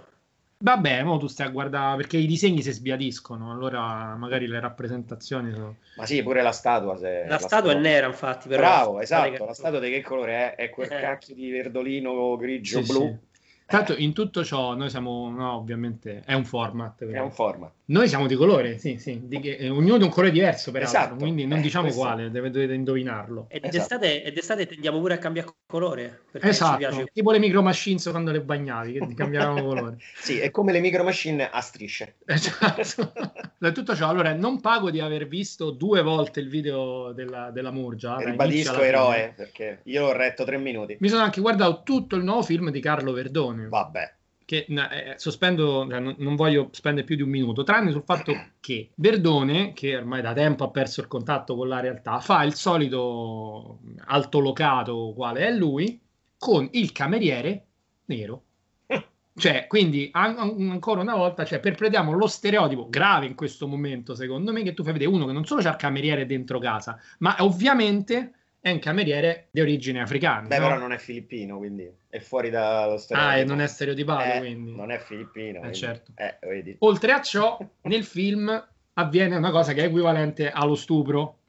Vabbè, 0.64 1.04
mo 1.04 1.18
tu 1.18 1.28
stai 1.28 1.48
a 1.48 1.50
guardare 1.50 1.98
perché 1.98 2.16
i 2.16 2.26
disegni 2.26 2.62
si 2.62 2.72
sbiadiscono, 2.72 3.52
allora 3.52 4.16
magari 4.16 4.48
le 4.48 4.62
rappresentazioni 4.62 5.52
sono... 5.52 5.76
Ma 5.98 6.06
sì, 6.06 6.24
pure 6.24 6.42
la 6.42 6.54
statua. 6.54 6.96
Se, 6.96 7.26
La 7.28 7.38
statua 7.38 7.74
è 7.74 7.76
nera, 7.76 8.08
infatti, 8.08 8.48
però. 8.48 8.62
Bravo, 8.62 9.02
esatto. 9.02 9.44
La 9.44 9.54
statua 9.54 9.80
di 9.82 9.90
che 9.90 10.02
colore 10.02 10.56
è? 10.56 10.64
È 10.64 10.70
quel 10.70 10.90
Eh. 10.90 11.02
cacchio 11.02 11.36
di 11.36 11.50
verdolino 11.52 12.38
grigio 12.38 12.82
Sì, 12.82 12.88
blu. 12.94 13.02
sì. 13.02 13.32
Tanto 13.66 13.96
in 13.98 14.14
tutto 14.14 14.44
ciò 14.44 14.76
noi 14.76 14.90
siamo, 14.90 15.30
no, 15.30 15.54
ovviamente, 15.54 16.22
è 16.26 16.34
un 16.34 16.46
format. 16.46 17.02
È 17.04 17.06
però. 17.06 17.24
un 17.24 17.32
format. 17.32 17.72
Noi 17.86 18.08
siamo 18.08 18.28
di 18.28 18.36
colore, 18.36 18.78
sì, 18.78 18.98
sì, 18.98 19.20
di 19.24 19.40
che- 19.40 19.56
eh, 19.58 19.70
ognuno 19.70 19.98
di 19.98 20.04
un 20.04 20.10
colore 20.10 20.32
diverso 20.32 20.72
peraltro, 20.72 21.00
Esatto. 21.00 21.16
quindi 21.16 21.46
non 21.46 21.60
Eh, 21.60 21.62
diciamo 21.62 21.86
questo- 21.86 22.02
quale, 22.02 22.32
deve- 22.32 22.50
dovete 22.50 22.74
indovinarlo. 22.74 23.48
Ed 23.50 23.66
Esatto. 23.66 23.78
d'estate, 23.78 24.24
ed 24.24 24.34
d'estate 24.34 24.66
tendiamo 24.68 25.00
pure 25.00 25.16
a 25.16 25.18
cambiare 25.18 25.50
colore. 25.66 26.22
Perché 26.32 26.48
ci 26.48 26.54
Esatto, 26.54 26.78
piace. 26.78 27.06
tipo 27.14 27.32
le 27.32 27.40
micro 27.40 27.62
machines 27.62 28.08
quando 28.10 28.32
le 28.32 28.42
bagnavi, 28.42 28.94
che 28.94 29.08
ti 29.08 29.14
cambiavano 29.16 29.64
colore. 29.66 29.98
Sì, 30.16 30.40
è 30.40 30.50
come 30.52 30.72
le 30.72 30.80
micro 30.80 31.04
machine 31.04 31.50
a 31.50 31.60
strisce. 31.62 32.16
Esatto. 32.26 33.12
Da 33.58 33.72
tutto 33.72 33.96
ciò, 33.96 34.08
allora 34.10 34.34
non 34.34 34.60
pago 34.62 34.90
di 34.92 35.00
aver 35.00 35.28
visto 35.28 35.72
due 35.72 36.02
volte 36.02 36.40
il 36.40 36.50
video 36.50 37.12
della, 37.14 37.50
della 37.52 37.72
Murgia. 37.72 38.18
Ribadisco 38.18 38.82
eroe, 38.82 39.34
perché 39.36 39.80
io 39.84 40.02
l'ho 40.02 40.14
retto 40.14 40.44
tre 40.46 40.58
minuti. 40.58 40.98
Mi 41.00 41.08
sono 41.10 41.24
anche 41.24 41.42
guardato 41.42 41.82
tutto 41.84 42.16
il 42.16 42.24
nuovo 42.24 42.44
film 42.44 42.70
di 42.72 42.80
Carlo 42.80 43.12
Verdone. 43.14 43.53
Vabbè. 43.70 44.16
che 44.46 44.66
na- 44.70 44.90
eh, 44.90 45.18
sospendo, 45.18 45.84
eh, 45.90 46.00
non, 46.00 46.16
non 46.18 46.36
voglio 46.36 46.68
spendere 46.72 47.06
più 47.06 47.16
di 47.16 47.22
un 47.22 47.30
minuto, 47.30 47.64
tranne 47.64 47.92
sul 47.92 48.04
fatto 48.04 48.34
che 48.60 48.92
Verdone, 48.96 49.72
che 49.74 49.96
ormai 49.96 50.22
da 50.22 50.34
tempo 50.34 50.66
ha 50.66 50.70
perso 50.70 51.00
il 51.02 51.08
contatto 51.08 51.56
con 51.56 51.68
la 51.70 51.80
realtà, 51.80 52.20
fa 52.20 52.44
il 52.44 52.54
solito 52.54 53.80
altolocato 54.06 55.14
quale 55.16 55.48
è 55.48 55.52
lui, 55.52 56.00
con 56.38 56.68
il 56.74 56.92
cameriere 56.92 57.66
nero. 58.06 58.44
Cioè, 59.36 59.66
quindi 59.68 60.10
an- 60.12 60.38
ancora 60.70 61.02
una 61.02 61.16
volta, 61.16 61.44
cioè, 61.46 61.60
perpetriamo 61.60 62.12
lo 62.12 62.28
stereotipo 62.28 62.88
grave 62.90 63.26
in 63.26 63.34
questo 63.36 63.68
momento, 63.68 64.14
secondo 64.14 64.52
me, 64.52 64.62
che 64.62 64.74
tu 64.76 64.84
fai 64.84 64.94
vedere 64.94 65.10
uno 65.10 65.26
che 65.26 65.32
non 65.32 65.46
solo 65.46 65.62
c'ha 65.62 65.70
il 65.72 65.76
cameriere 65.78 66.26
dentro 66.28 66.60
casa, 66.60 67.00
ma 67.20 67.36
ovviamente 67.40 68.34
è 68.66 68.72
un 68.72 68.80
cameriere 68.80 69.50
di 69.52 69.60
origine 69.60 70.00
africana. 70.00 70.48
Beh, 70.48 70.58
no? 70.58 70.68
però 70.68 70.80
non 70.80 70.94
è 70.94 70.98
filippino, 70.98 71.58
quindi 71.58 71.86
è 72.08 72.20
fuori 72.20 72.50
dallo 72.50 72.94
Ah, 72.94 72.98
stereotipo. 72.98 73.38
e 73.42 73.44
non 73.44 73.60
è 73.60 73.68
stereotipato, 73.68 74.24
Eh, 74.24 74.38
quindi. 74.40 74.74
Non 74.74 74.90
è 74.90 75.00
filippino. 75.00 75.58
Eh, 75.58 75.60
quindi- 75.60 75.78
certo. 75.78 76.12
Eh. 76.16 76.76
Oltre 76.80 77.12
a 77.12 77.22
ciò, 77.22 77.58
nel 77.84 78.06
film 78.06 78.68
avviene 78.94 79.36
una 79.36 79.52
cosa 79.52 79.74
che 79.74 79.82
è 79.82 79.88
equivalente 79.88 80.50
allo 80.50 80.76
stupro. 80.76 81.40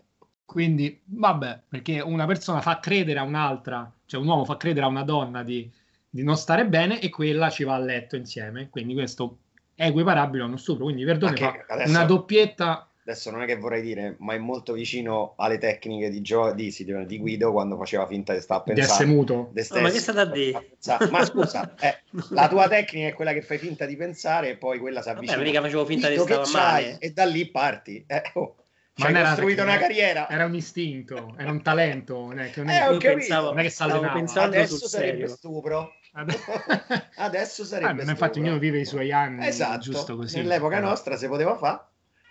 Quindi, 0.45 1.01
vabbè, 1.05 1.61
perché 1.69 2.01
una 2.01 2.27
persona 2.27 2.61
fa 2.61 2.81
credere 2.81 3.21
a 3.21 3.23
un'altra, 3.23 3.89
cioè 4.07 4.21
un 4.21 4.27
uomo 4.27 4.45
fa 4.45 4.57
credere 4.57 4.85
a 4.85 4.89
una 4.89 5.05
donna 5.05 5.45
di, 5.45 5.71
di 6.11 6.25
non 6.25 6.37
stare 6.37 6.67
bene 6.67 7.01
e 7.01 7.11
quella 7.11 7.49
ci 7.49 7.63
va 7.63 7.75
a 7.75 7.79
letto 7.79 8.17
insieme. 8.17 8.69
Quindi 8.71 8.93
questo 8.93 9.39
è 9.77 9.87
equiparabile 9.87 10.43
a 10.43 10.47
uno 10.47 10.57
stupro. 10.57 10.83
Quindi 10.85 11.05
Verdone 11.05 11.37
fa 11.37 11.65
adesso- 11.69 11.91
una 11.91 12.05
doppietta. 12.05 12.89
Adesso 13.07 13.31
non 13.31 13.43
è 13.43 13.47
che 13.47 13.57
vorrei 13.57 13.83
dire, 13.83 14.17
ma 14.21 14.33
è 14.33 14.39
molto 14.39 14.73
vicino 14.73 15.35
alle 15.37 15.59
tecniche 15.59 16.09
di, 16.09 16.23
Gio- 16.23 16.53
di, 16.55 16.71
sì, 16.71 16.85
di 16.85 17.19
Guido 17.19 17.53
quando 17.53 17.77
faceva 17.77 18.07
finta 18.07 18.33
di 18.33 18.41
stare 18.41 18.63
a 18.67 18.73
di 18.73 18.81
essere 18.81 19.05
pensare. 19.05 19.15
muto. 19.15 19.51
de 19.53 19.67
No, 19.71 19.81
ma 19.81 19.91
che 19.91 19.99
stesso. 19.99 20.13
state 20.13 20.21
a 20.21 20.25
dire? 20.33 20.77
Ma 21.11 21.25
scusa, 21.27 21.75
eh, 21.81 21.99
la 22.31 22.49
tua 22.49 22.67
tecnica 22.67 23.09
è 23.09 23.13
quella 23.13 23.35
che 23.35 23.43
fai 23.43 23.59
finta 23.59 23.85
di 23.85 23.97
pensare 23.97 24.49
e 24.51 24.57
poi 24.57 24.79
quella 24.79 25.03
si 25.03 25.09
Vabbè, 25.09 25.19
avvicina. 25.19 25.43
mica 25.43 25.61
facevo 25.61 25.85
finta 25.85 26.09
di 26.09 26.17
Guido, 26.17 26.41
che 26.41 26.47
stare 26.47 26.65
c'hai? 26.67 26.85
male. 26.85 26.99
E 26.99 27.11
da 27.13 27.25
lì 27.27 27.51
parti. 27.51 28.05
Eh, 28.07 28.23
oh, 28.35 28.55
Ma 28.57 28.63
ci 28.95 29.03
hai 29.05 29.13
non 29.13 29.21
era 29.21 29.29
costruito 29.29 29.63
una 29.65 29.77
carriera. 29.79 30.29
Era 30.31 30.45
un 30.47 30.55
istinto, 30.55 31.35
era 31.37 31.51
un 31.51 31.63
talento. 31.63 32.15
Non 32.21 32.39
è 32.39 32.51
che 32.51 32.61
non 32.63 32.71
Eh, 32.71 32.79
è- 32.79 32.85
capito. 32.85 32.99
pensavo, 32.99 33.49
Non 33.49 33.59
è 33.59 33.63
che 33.65 33.69
stavo 33.69 33.91
s'allenava. 33.91 34.19
pensando 34.19 34.57
Adesso 34.57 34.77
sul 34.79 34.89
sarebbe 34.89 35.19
serio. 35.19 35.29
stupro. 35.37 35.93
Adesso 37.17 37.63
Eh, 37.63 37.67
sarebbe 37.67 38.05
ma 38.05 38.11
infatti 38.13 38.39
ognuno 38.39 38.59
vive 38.59 38.79
i 38.81 38.85
suoi 38.87 39.13
anni, 39.13 39.47
Esatto. 39.47 39.81
giusto 39.81 40.17
così. 40.17 40.37
Nell'epoca 40.39 40.79
Eh. 40.79 40.81
nostra 40.81 41.17
si 41.17 41.27
poteva 41.29 41.57
fare, 41.57 41.81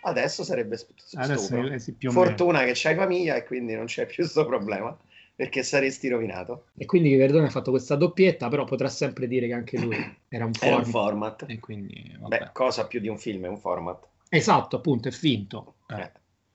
adesso 0.04 0.44
sarebbe 0.44 0.78
st- 0.78 1.16
Adesso 1.16 1.40
stupro. 1.44 1.68
eh, 1.74 1.80
sì, 1.80 1.94
più 1.94 2.10
o 2.10 2.14
meno. 2.14 2.26
Fortuna 2.26 2.64
che 2.64 2.72
c'hai 2.76 2.96
famiglia 2.96 3.36
e 3.36 3.44
quindi 3.44 3.74
non 3.76 3.86
c'è 3.86 4.06
più 4.06 4.16
questo 4.18 4.46
problema 4.46 4.98
perché 5.36 5.64
saresti 5.64 6.08
rovinato. 6.10 6.68
E 6.78 6.86
quindi 6.86 7.16
Verdone 7.16 7.48
ha 7.48 7.50
fatto 7.50 7.72
questa 7.72 7.96
doppietta, 7.96 8.50
però 8.50 8.66
potrà 8.66 8.88
sempre 8.90 9.28
dire 9.28 9.48
che 9.48 9.54
anche 9.54 9.80
lui 9.80 9.96
era 10.30 10.46
un 10.46 10.52
Era 10.60 10.76
un 10.76 10.84
format. 10.86 10.90
format. 10.90 11.46
E 11.48 11.60
quindi, 11.60 12.16
vabbè. 12.20 12.38
Beh, 12.40 12.50
cosa 12.54 12.86
più 12.86 13.00
di 13.00 13.08
un 13.08 13.18
film 13.18 13.46
è 13.46 13.48
un 13.48 13.58
format. 13.58 14.08
Esatto, 14.30 14.76
appunto, 14.76 15.08
è 15.08 15.12
finto. 15.12 15.76
Eh. 15.88 16.00
Eh. 16.02 16.12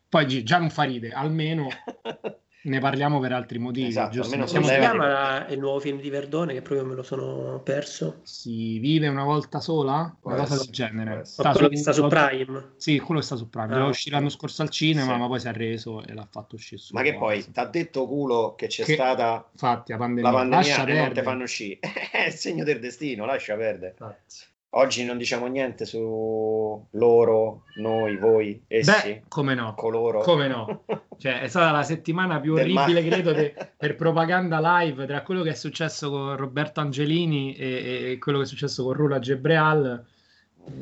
Poi 0.08 0.26
gi- 0.26 0.42
già 0.44 0.58
non 0.58 0.70
fa 0.70 0.84
ride, 0.84 1.10
almeno 1.10 1.66
ne 2.62 2.80
parliamo 2.80 3.20
per 3.20 3.32
altri 3.32 3.58
motivi. 3.58 3.86
Esatto, 3.88 4.10
giusto? 4.12 4.34
almeno 4.34 4.46
Come 4.46 4.58
Non 4.58 4.68
si 4.68 4.74
siamo- 4.74 4.92
di- 4.92 4.98
chiama 4.98 5.46
il 5.48 5.58
nuovo 5.58 5.80
film 5.80 6.00
di 6.00 6.10
Verdone 6.10 6.52
che 6.52 6.62
proprio 6.62 6.86
me 6.86 6.94
lo 6.94 7.02
sono 7.02 7.60
perso? 7.62 8.20
Si 8.24 8.78
vive 8.78 9.08
una 9.08 9.24
volta 9.24 9.60
sola? 9.60 10.14
Può 10.20 10.32
Una 10.32 10.40
cosa 10.42 10.56
del 10.56 10.66
genere. 10.70 11.22
Ma 11.38 11.52
quello 11.52 11.68
che 11.68 11.76
sta 11.76 11.92
su 11.92 12.06
Prime. 12.08 12.72
Sì, 12.76 12.98
quello 12.98 13.20
che 13.20 13.26
sta 13.26 13.36
su 13.36 13.48
Prime. 13.48 13.66
Ah, 13.66 13.70
Doveva 13.70 13.88
uscire 13.88 14.16
l'anno 14.16 14.28
scorso 14.28 14.62
al 14.62 14.70
cinema, 14.70 15.12
Sì. 15.14 15.18
ma 15.18 15.26
poi 15.26 15.40
si 15.40 15.46
è 15.48 15.52
reso 15.52 16.04
e 16.04 16.12
l'ha 16.14 16.26
fatto 16.30 16.56
uscire 16.56 16.80
su 16.80 16.94
Ma 16.94 17.02
che 17.02 17.14
poi, 17.16 17.42
ti 17.44 17.58
ha 17.60 17.64
detto 17.66 18.06
culo 18.06 18.54
che 18.56 18.66
c'è 18.66 18.84
Che- 18.84 18.94
stata 18.94 19.48
Infatti, 19.52 19.92
la 19.92 19.98
pandemia, 19.98 20.30
la 20.30 20.36
pandemia 20.36 20.56
lascia 20.58 20.74
e 20.74 20.76
non 20.84 20.86
ti 20.94 21.00
perdere. 21.02 21.22
fanno 21.22 21.42
uscire? 21.44 21.78
È 22.12 22.26
il 22.26 22.32
segno 22.32 22.64
del 22.64 22.80
destino, 22.80 23.24
lascia 23.24 23.54
perdere. 23.56 23.94
Infatti. 23.98 24.34
Oggi 24.70 25.04
non 25.04 25.16
diciamo 25.16 25.46
niente 25.46 25.86
su 25.86 26.86
loro, 26.90 27.64
noi, 27.76 28.16
voi, 28.18 28.62
essi, 28.68 28.90
Beh, 28.90 29.22
come 29.26 29.54
no? 29.54 29.74
coloro. 29.74 30.20
Come 30.20 30.46
no? 30.46 30.84
Cioè, 31.18 31.40
è 31.40 31.48
stata 31.48 31.72
la 31.72 31.82
settimana 31.82 32.38
più 32.38 32.52
orribile, 32.52 33.02
ma- 33.02 33.08
credo, 33.08 33.32
de- 33.32 33.54
per 33.76 33.96
propaganda 33.96 34.60
live 34.80 35.04
tra 35.06 35.22
quello 35.22 35.42
che 35.42 35.50
è 35.50 35.54
successo 35.54 36.10
con 36.10 36.36
Roberto 36.36 36.78
Angelini 36.80 37.56
e, 37.56 38.12
e 38.12 38.18
quello 38.18 38.38
che 38.38 38.44
è 38.44 38.46
successo 38.46 38.84
con 38.84 38.92
Rula 38.92 39.18
Gebreal. 39.18 40.04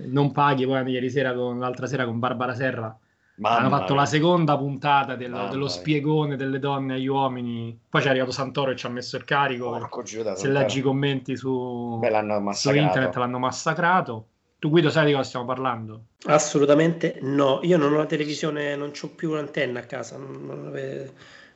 Non 0.06 0.32
paghi 0.32 0.66
poi 0.66 0.84
ieri 0.90 1.08
sera 1.08 1.32
con 1.32 1.58
l'altra 1.58 1.86
sera 1.86 2.04
con 2.04 2.18
Barbara 2.18 2.54
Serra. 2.54 2.98
Mamma 3.38 3.56
Hanno 3.58 3.68
fatto 3.68 3.92
mia. 3.92 4.00
la 4.02 4.06
seconda 4.06 4.56
puntata 4.56 5.14
dello 5.14 5.50
mia. 5.56 5.68
spiegone 5.68 6.36
delle 6.36 6.58
donne 6.58 6.94
agli 6.94 7.06
uomini. 7.06 7.78
Poi 7.88 8.00
c'è 8.00 8.08
arrivato 8.08 8.30
Santoro 8.30 8.70
e 8.70 8.76
ci 8.76 8.86
ha 8.86 8.88
messo 8.88 9.16
il 9.16 9.24
carico. 9.24 9.70
Porco 9.70 10.02
Giuda, 10.02 10.34
Se 10.34 10.42
Santoro. 10.42 10.58
leggi 10.60 10.78
i 10.78 10.82
commenti 10.82 11.36
su, 11.36 12.00
su 12.02 12.40
massacrato. 12.40 12.78
internet 12.86 13.16
l'hanno 13.16 13.38
massacrato. 13.38 14.26
Tu 14.58 14.70
Guido 14.70 14.88
sai 14.88 15.04
di 15.06 15.12
cosa 15.12 15.24
stiamo 15.24 15.44
parlando? 15.44 16.04
Assolutamente 16.24 17.18
no. 17.22 17.60
Io 17.62 17.76
non 17.76 17.92
ho 17.92 17.96
la 17.98 18.06
televisione, 18.06 18.74
non 18.74 18.92
ho 19.00 19.08
più 19.14 19.30
un'antenna 19.32 19.80
a 19.80 19.82
casa, 19.84 20.16
non, 20.16 20.44
non 20.46 20.66
ave- 20.68 21.12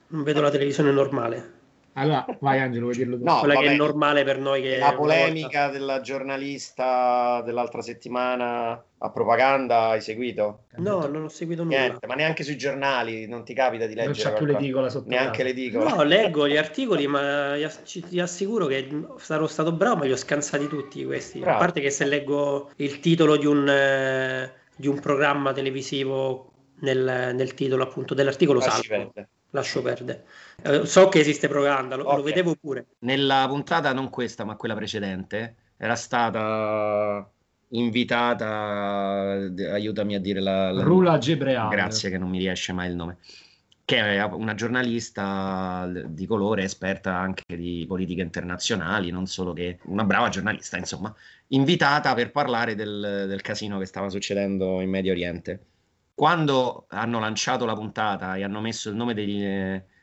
non 0.09 0.23
vedo 0.23 0.43
la 0.43 0.51
televisione 0.51 0.91
normale. 0.93 1.59
Allora, 1.95 2.25
vai 2.41 2.61
Angelo, 2.61 2.85
vuoi 2.87 2.97
dirlo 2.97 3.19
tu? 3.19 3.25
No, 3.25 3.39
Quella 3.41 3.55
che 3.55 3.65
vabbè. 3.65 3.73
è 3.75 3.77
normale 3.77 4.25
per 4.25 4.39
noi 4.39 4.63
che 4.63 4.79
La 4.79 4.95
polemica 4.95 5.69
della 5.69 6.01
giornalista 6.01 7.43
dell'altra 7.45 7.83
settimana 7.83 8.83
a 8.99 9.11
propaganda 9.11 9.89
hai 9.89 10.01
seguito? 10.01 10.65
volta- 10.77 11.07
No, 11.07 11.13
non 11.13 11.25
ho 11.25 11.29
seguito 11.29 11.65
nulla. 11.65 11.77
Niente, 11.79 12.07
ma 12.07 12.15
neanche 12.15 12.45
sui 12.45 12.57
giornali 12.57 13.27
non 13.27 13.45
ti 13.45 13.55
capita 13.55 13.87
di 13.87 13.95
non 13.95 14.07
leggere 14.07 14.31
c'ha 14.31 14.37
più 14.37 14.45
qualcosa? 14.45 14.59
l'edicola 14.61 14.89
sotto 14.89 15.09
Neanche 15.09 15.43
l'edicola. 15.43 15.95
No, 15.95 16.03
leggo 16.03 16.49
gli 16.49 16.57
articoli, 16.57 17.07
ma 17.09 17.55
ti 17.85 18.21
assicuro 18.21 18.67
che 18.67 18.89
sarò 19.19 19.47
stato 19.47 19.73
bravo, 19.73 19.97
ma 19.97 20.05
li 20.05 20.13
ho 20.13 20.17
scansati 20.17 20.69
tutti 20.69 21.05
questi. 21.05 21.41
Bravo. 21.41 21.57
A 21.57 21.59
parte 21.59 21.81
che 21.81 21.91
se 21.91 22.05
leggo 22.05 22.71
il 22.77 23.01
titolo 23.01 23.37
di 23.37 23.47
un, 23.47 23.69
eh, 23.69 24.53
di 24.77 24.87
un 24.87 25.01
programma 25.01 25.53
televisivo 25.53 26.53
nel, 26.81 27.33
nel 27.35 27.55
titolo 27.55 27.83
appunto 27.83 28.15
dell'articolo 28.15 28.61
Lasci 28.61 28.85
salvo. 28.87 29.13
Lascio 29.51 29.83
perdere. 29.83 30.25
Eh, 30.63 30.87
so 30.87 31.09
che 31.09 31.21
esiste 31.21 31.49
propaganda, 31.49 31.97
lo, 31.97 32.05
lo 32.05 32.11
Ok. 32.11 32.23
vedevo 32.23 32.55
pure. 32.55 32.87
Nella 33.01 33.47
puntata, 33.49 33.93
non 33.93 34.11
questa, 34.11 34.45
ma 34.45 34.57
quella 34.57 34.75
precedente, 34.75 35.57
era 35.77 35.95
stata 35.97 37.29
invitata, 37.73 39.39
aiutami 39.73 40.15
a 40.15 40.21
dire 40.21 40.41
la, 40.41 40.71
la- 40.71 40.83
Rula 40.83 41.19
Gebreal. 41.19 41.69
Grazie 41.71 42.11
che 42.11 42.19
non 42.19 42.29
mi 42.29 42.39
riesce 42.39 42.73
mai 42.73 42.89
il 42.89 42.97
nome. 42.97 43.19
Che 43.85 43.99
è 43.99 44.23
una 44.25 44.55
giornalista 44.55 45.91
di 46.07 46.25
colore, 46.27 46.63
esperta 46.63 47.17
anche 47.17 47.57
di 47.57 47.85
politiche 47.89 48.23
internazionali, 48.23 49.11
non 49.11 49.27
solo 49.27 49.53
che 49.53 49.79
una 49.87 50.05
brava 50.05 50.29
giornalista, 50.29 50.77
insomma, 50.77 51.13
invitata 51.49 52.15
per 52.15 52.31
parlare 52.31 52.77
del, 52.77 53.25
del 53.27 53.41
casino 53.41 53.79
che 53.79 53.87
stava 53.87 54.09
succedendo 54.09 54.81
in 54.81 54.91
Medio 54.91 55.11
Oriente. 55.11 55.70
Quando 56.15 56.87
hanno 56.89 57.19
lanciato 57.19 57.65
la 57.65 57.75
puntata 57.75 58.37
e 58.37 58.45
hanno 58.45 58.61
messo 58.61 58.91
il 58.91 58.97
nome 58.97 59.15
degli, 59.15 59.43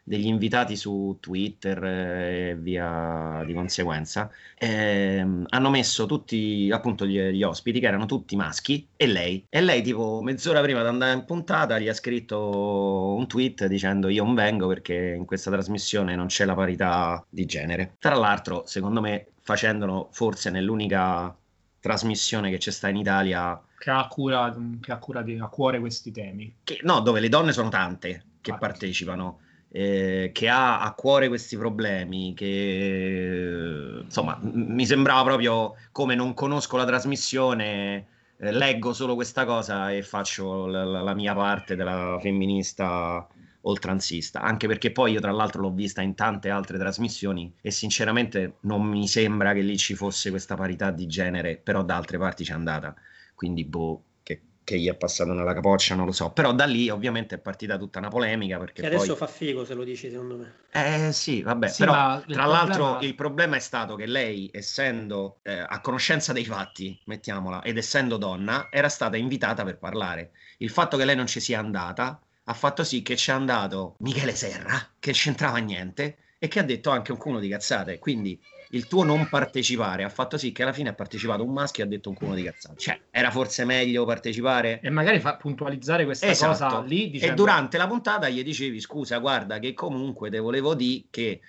degli 0.08 0.26
invitati 0.26 0.78
su 0.78 1.18
Twitter 1.20 1.84
eh, 1.84 2.50
e 2.52 2.56
via 2.56 3.44
di 3.46 3.54
conseguenza, 3.54 4.32
ehm, 4.58 5.46
hanno 5.50 5.70
messo 5.70 6.06
tutti 6.06 6.70
appunto 6.72 7.06
gli, 7.06 7.20
gli 7.20 7.44
ospiti 7.44 7.82
che 7.82 7.88
erano 7.88 8.06
tutti 8.06 8.36
maschi 8.38 8.88
e 8.96 9.06
lei. 9.06 9.46
E 9.50 9.62
lei, 9.62 9.82
tipo 9.84 10.22
mezz'ora 10.22 10.62
prima 10.62 10.82
di 10.82 10.88
andare 10.88 11.14
in 11.14 11.26
puntata, 11.26 11.78
gli 11.78 11.90
ha 11.90 11.94
scritto 11.94 13.16
un 13.16 13.28
tweet 13.28 13.66
dicendo: 13.68 14.08
Io 14.08 14.24
non 14.24 14.34
vengo 14.34 14.68
perché 14.68 15.14
in 15.18 15.26
questa 15.26 15.52
trasmissione 15.52 16.16
non 16.16 16.28
c'è 16.28 16.46
la 16.46 16.56
parità 16.56 17.26
di 17.30 17.46
genere. 17.46 17.96
Tra 18.00 18.16
l'altro, 18.16 18.64
secondo 18.66 19.02
me, 19.02 19.28
facendolo 19.42 20.08
forse 20.12 20.50
nell'unica 20.50 21.36
trasmissione 21.80 22.50
che 22.50 22.58
c'è 22.58 22.72
sta 22.72 22.88
in 22.90 22.98
Italia 22.98 23.60
Che 23.78 23.90
ha, 23.92 24.08
cura, 24.08 24.56
che 24.82 24.92
ha 24.92 24.98
cura 24.98 25.22
di- 25.22 25.38
a 25.38 25.48
cuore 25.48 25.80
questi 25.80 26.12
temi. 26.12 26.54
che, 26.64 26.80
no, 26.84 27.00
dove 27.02 27.20
le 27.20 27.30
donne 27.30 27.52
sono 27.54 27.70
tante 27.70 28.24
che 28.42 28.52
Infatti. 28.52 28.60
partecipano, 28.60 29.40
eh, 29.70 30.32
che 30.34 30.50
ha 30.50 30.82
a 30.82 30.94
cuore 30.94 31.28
questi 31.28 31.58
problemi, 31.58 32.34
che 32.34 34.00
insomma 34.04 34.38
m- 34.42 34.74
mi 34.74 34.86
sembrava 34.86 35.24
proprio 35.24 35.76
come 35.92 36.16
non 36.16 36.34
conosco 36.34 36.78
la 36.78 36.86
trasmissione, 36.86 38.06
eh, 38.38 38.52
leggo 38.52 38.94
solo 38.94 39.16
questa 39.16 39.46
cosa 39.46 39.92
e 39.92 40.02
faccio 40.04 40.66
la, 40.68 40.84
la- 40.84 41.02
la 41.02 41.14
mia 41.14 41.34
parte 41.34 41.76
della 41.76 42.18
femminista 42.22 43.28
oltranzista, 43.68 44.42
anche 44.42 44.68
perché 44.68 44.92
poi 44.92 45.14
io 45.14 45.20
tra 45.20 45.32
l'altro 45.32 45.62
l'ho 45.62 45.72
vista 45.72 46.02
in 46.02 46.16
tante 46.16 46.50
altre 46.50 46.78
trasmissioni 46.78 47.54
e 47.62 47.72
sinceramente 47.72 48.58
non 48.62 48.84
mi 48.84 49.08
sembra 49.08 49.54
che 49.54 49.62
lì 49.62 49.78
ci 49.78 49.96
fosse 49.96 50.30
questa 50.30 50.56
parità 50.56 50.92
di 50.92 51.06
genere, 51.08 51.58
però 51.58 51.84
da 51.84 51.96
altre 51.96 52.18
parti 52.18 52.44
c'è 52.44 52.54
andata 52.54 52.96
quindi 53.36 53.66
boh, 53.66 54.04
che, 54.24 54.42
che 54.64 54.80
gli 54.80 54.88
è 54.90 54.96
passato 54.96 55.32
nella 55.34 55.54
capoccia, 55.54 55.96
non 55.96 56.06
lo 56.06 56.12
so. 56.12 56.32
Però 56.32 56.54
da 56.54 56.66
lì 56.66 56.90
ovviamente 56.90 57.36
è 57.36 57.40
partita 57.40 57.78
tutta 57.78 58.00
una 58.00 58.10
polemica 58.10 58.58
perché 58.58 58.82
Che 58.82 58.88
adesso 58.88 59.16
poi... 59.16 59.16
fa 59.16 59.28
figo 59.28 59.64
se 59.64 59.74
lo 59.76 59.84
dici, 59.84 60.10
secondo 60.10 60.38
me. 60.38 60.54
Eh 60.72 61.12
sì, 61.12 61.42
vabbè, 61.42 61.68
Sì, 61.68 61.80
però 61.80 61.92
ma 61.94 62.24
il 62.26 62.34
tra 62.34 62.46
l'altro 62.46 62.84
problema- 62.84 63.06
il 63.08 63.16
problema 63.16 63.56
è 63.56 63.60
stato 63.60 63.96
che 63.96 64.06
lei, 64.06 64.50
essendo 64.54 65.40
eh, 65.44 65.60
a 65.60 65.80
conoscenza 65.82 66.34
dei 66.34 66.46
fatti, 66.46 67.00
mettiamola, 67.06 67.62
ed 67.64 67.78
essendo 67.78 68.18
donna, 68.18 68.68
era 68.70 68.90
stata 68.90 69.18
invitata 69.18 69.64
per 69.64 69.78
parlare. 69.78 70.32
Il 70.58 70.70
fatto 70.70 70.98
che 70.98 71.06
lei 71.06 71.16
non 71.16 71.26
ci 71.28 71.40
sia 71.40 71.60
andata 71.60 72.20
ha 72.50 72.54
fatto 72.54 72.84
sì 72.84 73.02
che 73.02 73.16
c'è 73.16 73.34
andato 73.34 73.96
Michele 74.00 74.34
Serra, 74.34 74.94
che 75.00 75.12
c'entrava 75.12 75.58
niente, 75.58 76.18
e 76.40 76.48
che 76.48 76.60
ha 76.60 76.64
detto 76.64 76.90
anche 76.90 77.12
un 77.12 77.18
culo 77.18 77.40
di 77.40 77.50
cazzate. 77.50 78.00
Quindi 78.00 78.40
il 78.72 78.88
tuo 78.88 79.04
non 79.04 79.28
partecipare 79.30 80.04
ha 80.04 80.10
fatto 80.10 80.38
sì 80.38 80.52
che 80.54 80.64
alla 80.64 80.72
fine 80.72 80.90
ha 80.90 80.94
partecipato 80.94 81.44
un 81.44 81.52
maschio 81.52 81.84
e 81.84 81.88
ha 81.88 81.90
detto 81.90 82.10
un 82.10 82.16
culo 82.16 82.36
di 82.36 82.44
cazzate. 82.44 82.78
Cioè, 82.78 83.02
era 83.12 83.32
forse 83.32 83.66
meglio 83.66 84.06
partecipare? 84.06 84.80
E 84.82 84.90
magari 84.90 85.20
fa 85.20 85.36
puntualizzare 85.36 86.06
questa 86.06 86.28
cosa 86.28 86.52
Esatto. 86.52 86.82
lì 86.84 87.08
E 87.08 87.10
dicendo... 87.10 87.36
durante 87.36 87.78
la 87.78 87.88
puntata 87.88 88.30
gli 88.30 88.42
dicevi: 88.44 88.80
Scusa, 88.80 89.18
guarda, 89.18 89.60
che 89.60 89.74
comunque 89.74 90.30
te 90.30 90.40
volevo 90.40 90.74
dire 90.74 91.06
che 91.10 91.42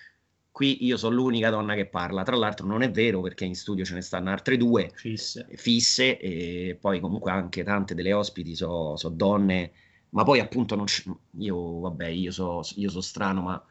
qui 0.50 0.84
io 0.84 0.96
sono 0.96 1.14
l'unica 1.14 1.50
donna 1.50 1.74
che 1.74 1.86
parla. 1.86 2.24
Tra 2.24 2.34
l'altro, 2.34 2.66
non 2.66 2.82
è 2.82 2.90
vero 2.90 3.20
perché 3.20 3.44
in 3.44 3.54
studio 3.54 3.84
ce 3.84 3.94
ne 3.94 4.02
stanno 4.02 4.30
altre 4.30 4.56
due 4.56 4.90
Fisse. 4.94 5.46
fisse, 5.54 6.18
e 6.18 6.76
poi 6.80 6.98
comunque 6.98 7.30
anche 7.30 7.62
tante 7.62 7.94
delle 7.94 8.12
ospiti 8.12 8.56
sono 8.56 8.96
donne. 9.12 9.70
Ma 10.10 10.24
poi, 10.24 10.40
appunto, 10.40 10.74
non 10.74 10.86
c- 10.86 11.04
io, 11.38 11.80
vabbè, 11.80 12.06
io 12.06 12.30
so, 12.32 12.60
io 12.76 12.90
so 12.90 13.00
strano, 13.00 13.42
ma 13.42 13.62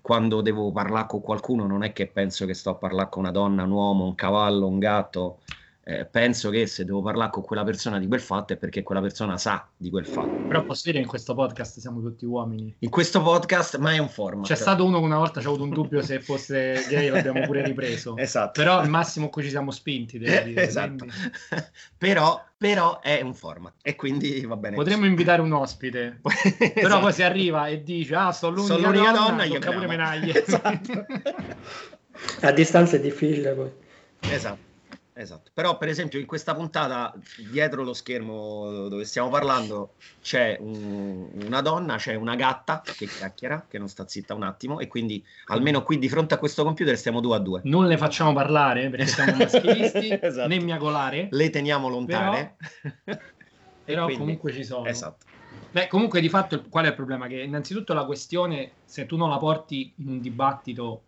quando 0.00 0.40
devo 0.42 0.72
parlare 0.72 1.06
con 1.06 1.20
qualcuno 1.20 1.66
non 1.66 1.82
è 1.84 1.92
che 1.92 2.08
penso 2.08 2.46
che 2.46 2.54
sto 2.54 2.70
a 2.70 2.74
parlare 2.74 3.08
con 3.10 3.22
una 3.22 3.30
donna, 3.32 3.62
un 3.64 3.70
uomo, 3.70 4.04
un 4.04 4.14
cavallo, 4.14 4.66
un 4.66 4.78
gatto. 4.78 5.40
Eh, 5.86 6.06
penso 6.06 6.48
che 6.48 6.66
se 6.66 6.86
devo 6.86 7.02
parlare 7.02 7.30
con 7.30 7.42
quella 7.42 7.62
persona 7.62 7.98
di 7.98 8.06
quel 8.06 8.20
fatto 8.20 8.54
è 8.54 8.56
perché 8.56 8.82
quella 8.82 9.02
persona 9.02 9.36
sa 9.36 9.68
di 9.76 9.90
quel 9.90 10.06
fatto. 10.06 10.46
Però 10.48 10.64
posso 10.64 10.80
dire 10.84 10.96
che 10.96 11.02
in 11.02 11.08
questo 11.08 11.34
podcast 11.34 11.78
siamo 11.78 12.00
tutti 12.00 12.24
uomini. 12.24 12.74
In 12.78 12.88
questo 12.88 13.20
podcast, 13.20 13.76
ma 13.76 13.92
è 13.92 13.98
un 13.98 14.08
format. 14.08 14.46
C'è 14.46 14.54
stato 14.54 14.82
uno 14.86 14.98
che 14.98 15.04
una 15.04 15.18
volta 15.18 15.40
ci 15.40 15.46
ha 15.46 15.50
avuto 15.50 15.64
un 15.64 15.70
dubbio 15.70 16.00
se 16.00 16.20
fosse 16.20 16.82
gay, 16.88 17.10
l'abbiamo 17.10 17.42
pure 17.42 17.62
ripreso. 17.62 18.16
Esatto. 18.24 18.62
Però 18.62 18.82
il 18.82 18.88
massimo 18.88 19.28
cui 19.28 19.42
ci 19.42 19.50
siamo 19.50 19.70
spinti, 19.70 20.18
devo 20.18 20.44
dire. 20.46 20.62
esatto. 20.66 21.04
quindi 21.04 21.16
però, 21.98 22.42
però 22.56 23.00
è 23.00 23.20
un 23.20 23.34
format 23.34 23.74
e 23.82 23.94
quindi 23.94 24.40
va 24.46 24.56
bene. 24.56 24.76
Potremmo 24.76 25.04
invitare 25.04 25.42
un 25.42 25.52
ospite. 25.52 26.20
così. 26.22 26.56
Però 26.56 26.86
Esatto. 26.86 27.00
poi 27.00 27.12
si 27.12 27.22
arriva 27.22 27.66
e 27.66 27.82
dice, 27.82 28.14
ah, 28.14 28.32
sono 28.32 28.54
l'unica, 28.56 28.74
Sono 28.74 28.86
l'unica 28.90 29.12
donna, 29.12 29.28
donna, 29.28 29.44
io 29.44 29.58
pure 29.58 29.86
menaglie. 29.86 30.42
Esatto. 30.42 31.06
A 32.40 32.52
distanza 32.52 32.96
è 32.96 33.00
difficile 33.00 33.52
poi. 33.52 33.70
esatto. 34.20 34.72
Esatto, 35.16 35.52
però 35.54 35.78
per 35.78 35.86
esempio 35.88 36.18
in 36.18 36.26
questa 36.26 36.56
puntata 36.56 37.14
dietro 37.48 37.84
lo 37.84 37.92
schermo 37.92 38.88
dove 38.88 39.04
stiamo 39.04 39.28
parlando 39.28 39.92
c'è 40.20 40.56
un- 40.58 41.30
una 41.44 41.60
donna, 41.60 41.94
c'è 41.96 42.16
una 42.16 42.34
gatta 42.34 42.82
che 42.84 43.06
chiacchiera, 43.06 43.64
che 43.68 43.78
non 43.78 43.86
sta 43.88 44.08
zitta 44.08 44.34
un 44.34 44.42
attimo 44.42 44.80
e 44.80 44.88
quindi 44.88 45.24
almeno 45.46 45.84
qui 45.84 45.98
di 46.00 46.08
fronte 46.08 46.34
a 46.34 46.38
questo 46.38 46.64
computer 46.64 46.96
stiamo 46.98 47.20
due 47.20 47.36
a 47.36 47.38
due. 47.38 47.60
Non 47.62 47.86
le 47.86 47.96
facciamo 47.96 48.32
parlare 48.32 48.90
perché 48.90 49.06
siamo 49.06 49.36
maschilisti, 49.38 50.18
Esatto. 50.20 50.48
né 50.48 50.58
miagolare, 50.58 51.28
Le 51.30 51.50
teniamo 51.50 51.88
lontane. 51.88 52.56
E 53.04 53.18
però 53.84 54.06
quindi- 54.06 54.20
comunque 54.24 54.52
ci 54.52 54.64
sono. 54.64 54.86
Esatto. 54.86 55.26
Beh, 55.70 55.86
comunque 55.86 56.20
di 56.20 56.28
fatto 56.28 56.60
qual 56.68 56.86
è 56.86 56.88
il 56.88 56.94
problema? 56.94 57.28
Che 57.28 57.40
innanzitutto 57.40 57.94
la 57.94 58.04
questione, 58.04 58.72
se 58.84 59.06
tu 59.06 59.16
non 59.16 59.28
la 59.28 59.38
porti 59.38 59.92
in 59.98 60.08
un 60.08 60.20
dibattito 60.20 61.02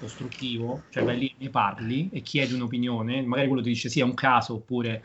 costruttivo, 0.00 0.86
cioè 0.90 1.04
vai 1.04 1.18
lì 1.18 1.26
e 1.28 1.36
ne 1.38 1.50
parli 1.50 2.08
e 2.10 2.22
chiedi 2.22 2.54
un'opinione, 2.54 3.22
magari 3.22 3.46
quello 3.48 3.62
ti 3.62 3.68
dice 3.70 3.88
sì, 3.88 4.00
è 4.00 4.02
un 4.02 4.14
caso, 4.14 4.54
oppure 4.54 5.04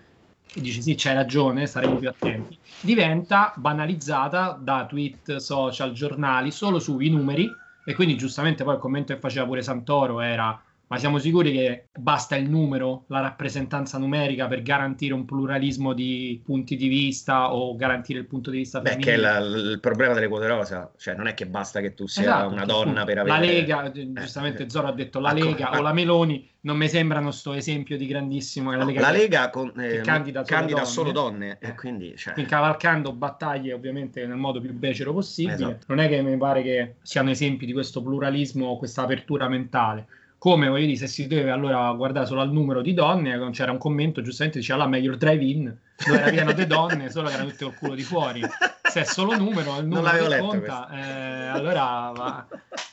ti 0.52 0.62
dice 0.62 0.82
sì, 0.82 0.96
c'hai 0.96 1.14
ragione, 1.16 1.66
staremo 1.68 1.98
più 1.98 2.08
attenti, 2.10 2.60
diventa 2.80 3.54
banalizzata 3.58 4.52
da 4.62 4.86
tweet, 4.86 5.36
social, 5.38 5.92
giornali, 5.92 6.52
solo 6.52 6.80
sui 6.80 7.10
numeri 7.10 7.60
E 7.84 7.94
quindi 7.94 8.16
giustamente 8.18 8.64
poi 8.64 8.76
il 8.76 8.80
commento 8.80 9.14
che 9.14 9.20
faceva 9.20 9.46
pure 9.46 9.62
Santoro 9.62 10.20
era 10.22 10.60
ma 10.88 10.98
siamo 10.98 11.18
sicuri 11.18 11.52
che 11.52 11.88
basta 11.98 12.36
il 12.36 12.50
numero, 12.50 13.06
la 13.08 13.20
rappresentanza 13.20 13.98
numerica 13.98 14.48
per 14.48 14.62
garantire 14.62 15.14
un 15.14 15.26
pluralismo 15.26 15.94
di 15.94 16.40
punti 16.44 16.76
di 16.76 16.88
vista 16.88 17.54
o 17.54 17.76
garantire 17.76 18.20
il 18.20 18.26
punto 18.28 18.52
di 18.52 18.58
vista 18.58 18.82
Beh, 18.82 18.92
femminile? 18.92 19.12
che 19.12 19.18
è 19.18 19.22
la- 19.22 19.40
il 19.40 19.80
problema 19.80 20.14
delle 20.14 20.28
quote 20.28 20.48
rosa, 20.48 20.92
cioè 20.98 21.16
non 21.16 21.28
è 21.28 21.34
che 21.34 21.48
basta 21.48 21.82
che 21.82 21.94
tu 21.94 22.06
sia 22.08 22.22
Esatto, 22.24 22.54
una 22.54 22.66
donna 22.66 23.04
per 23.04 23.18
avere... 23.20 23.38
La 23.40 23.44
Lega, 23.44 23.90
gi- 23.90 24.14
giustamente 24.14 24.64
eh, 24.64 24.70
Zoro 24.70 24.88
ha 24.88 24.92
detto 24.94 25.20
la 25.20 25.32
ecco, 25.36 25.46
Lega 25.46 25.70
ma- 25.72 25.80
o 25.80 25.82
la 25.82 25.94
Meloni, 25.94 26.50
non 26.62 26.78
mi 26.78 26.88
sembrano 26.88 27.32
sto 27.32 27.54
esempio 27.54 27.98
di 27.98 28.06
grandissimo. 28.06 28.72
La 28.76 28.86
che- 28.86 29.12
Lega, 29.12 29.50
con- 29.50 29.74
eh, 29.80 30.02
candida 30.02 30.44
candida, 30.44 30.84
solo 30.86 31.10
solo 31.10 31.12
donne. 31.12 31.58
donne, 31.60 31.74
e 31.74 31.76
quindi... 31.76 32.16
Cioè, 32.16 32.34
quindi 32.34 32.52
cavalcando 32.52 33.12
battaglie 33.12 33.74
ovviamente 33.74 34.26
nel 34.26 34.38
modo 34.38 34.62
più 34.62 34.72
becero 34.74 35.14
possibile. 35.14 35.56
Esatto. 35.56 35.86
Non 35.88 36.00
è 36.00 36.08
che 36.08 36.22
mi 36.22 36.38
pare 36.38 36.62
che 36.62 36.96
siano 37.02 37.30
esempi 37.32 37.66
di 37.66 37.74
questo 37.74 38.02
pluralismo 38.02 38.68
o 38.68 38.78
questa 38.78 39.02
apertura 39.04 39.48
mentale. 39.48 40.06
Come 40.46 40.68
voglio 40.70 40.86
dire, 40.86 40.96
se 40.96 41.08
si 41.08 41.26
deve 41.26 41.50
allora 41.50 41.92
guardare 41.94 42.28
solo 42.28 42.42
al 42.42 42.52
numero 42.52 42.84
di 42.84 42.94
donne, 42.94 43.50
c'era 43.50 43.72
un 43.72 43.80
commento 43.80 44.22
giustamente 44.22 44.60
diceva 44.60 44.78
la 44.78 44.88
meglio 44.88 45.10
il 45.12 45.18
drive-in, 45.18 45.76
dove 46.04 46.20
era 46.20 46.30
pieno 46.30 46.52
di 46.52 46.68
donne, 46.68 47.10
solo 47.10 47.28
che 47.30 47.36
erano 47.36 47.50
tutte 47.50 47.66
col 47.66 47.76
culo 47.76 47.96
di 47.96 48.04
fuori. 48.04 48.42
Se 48.84 49.02
è 49.02 49.04
solo 49.04 49.36
numero, 49.38 49.78
il 49.80 49.88
numero 49.88 50.28
che 50.28 50.38
conta, 50.38 50.90
eh, 50.90 51.48
allora 51.48 52.12
va, 52.16 52.48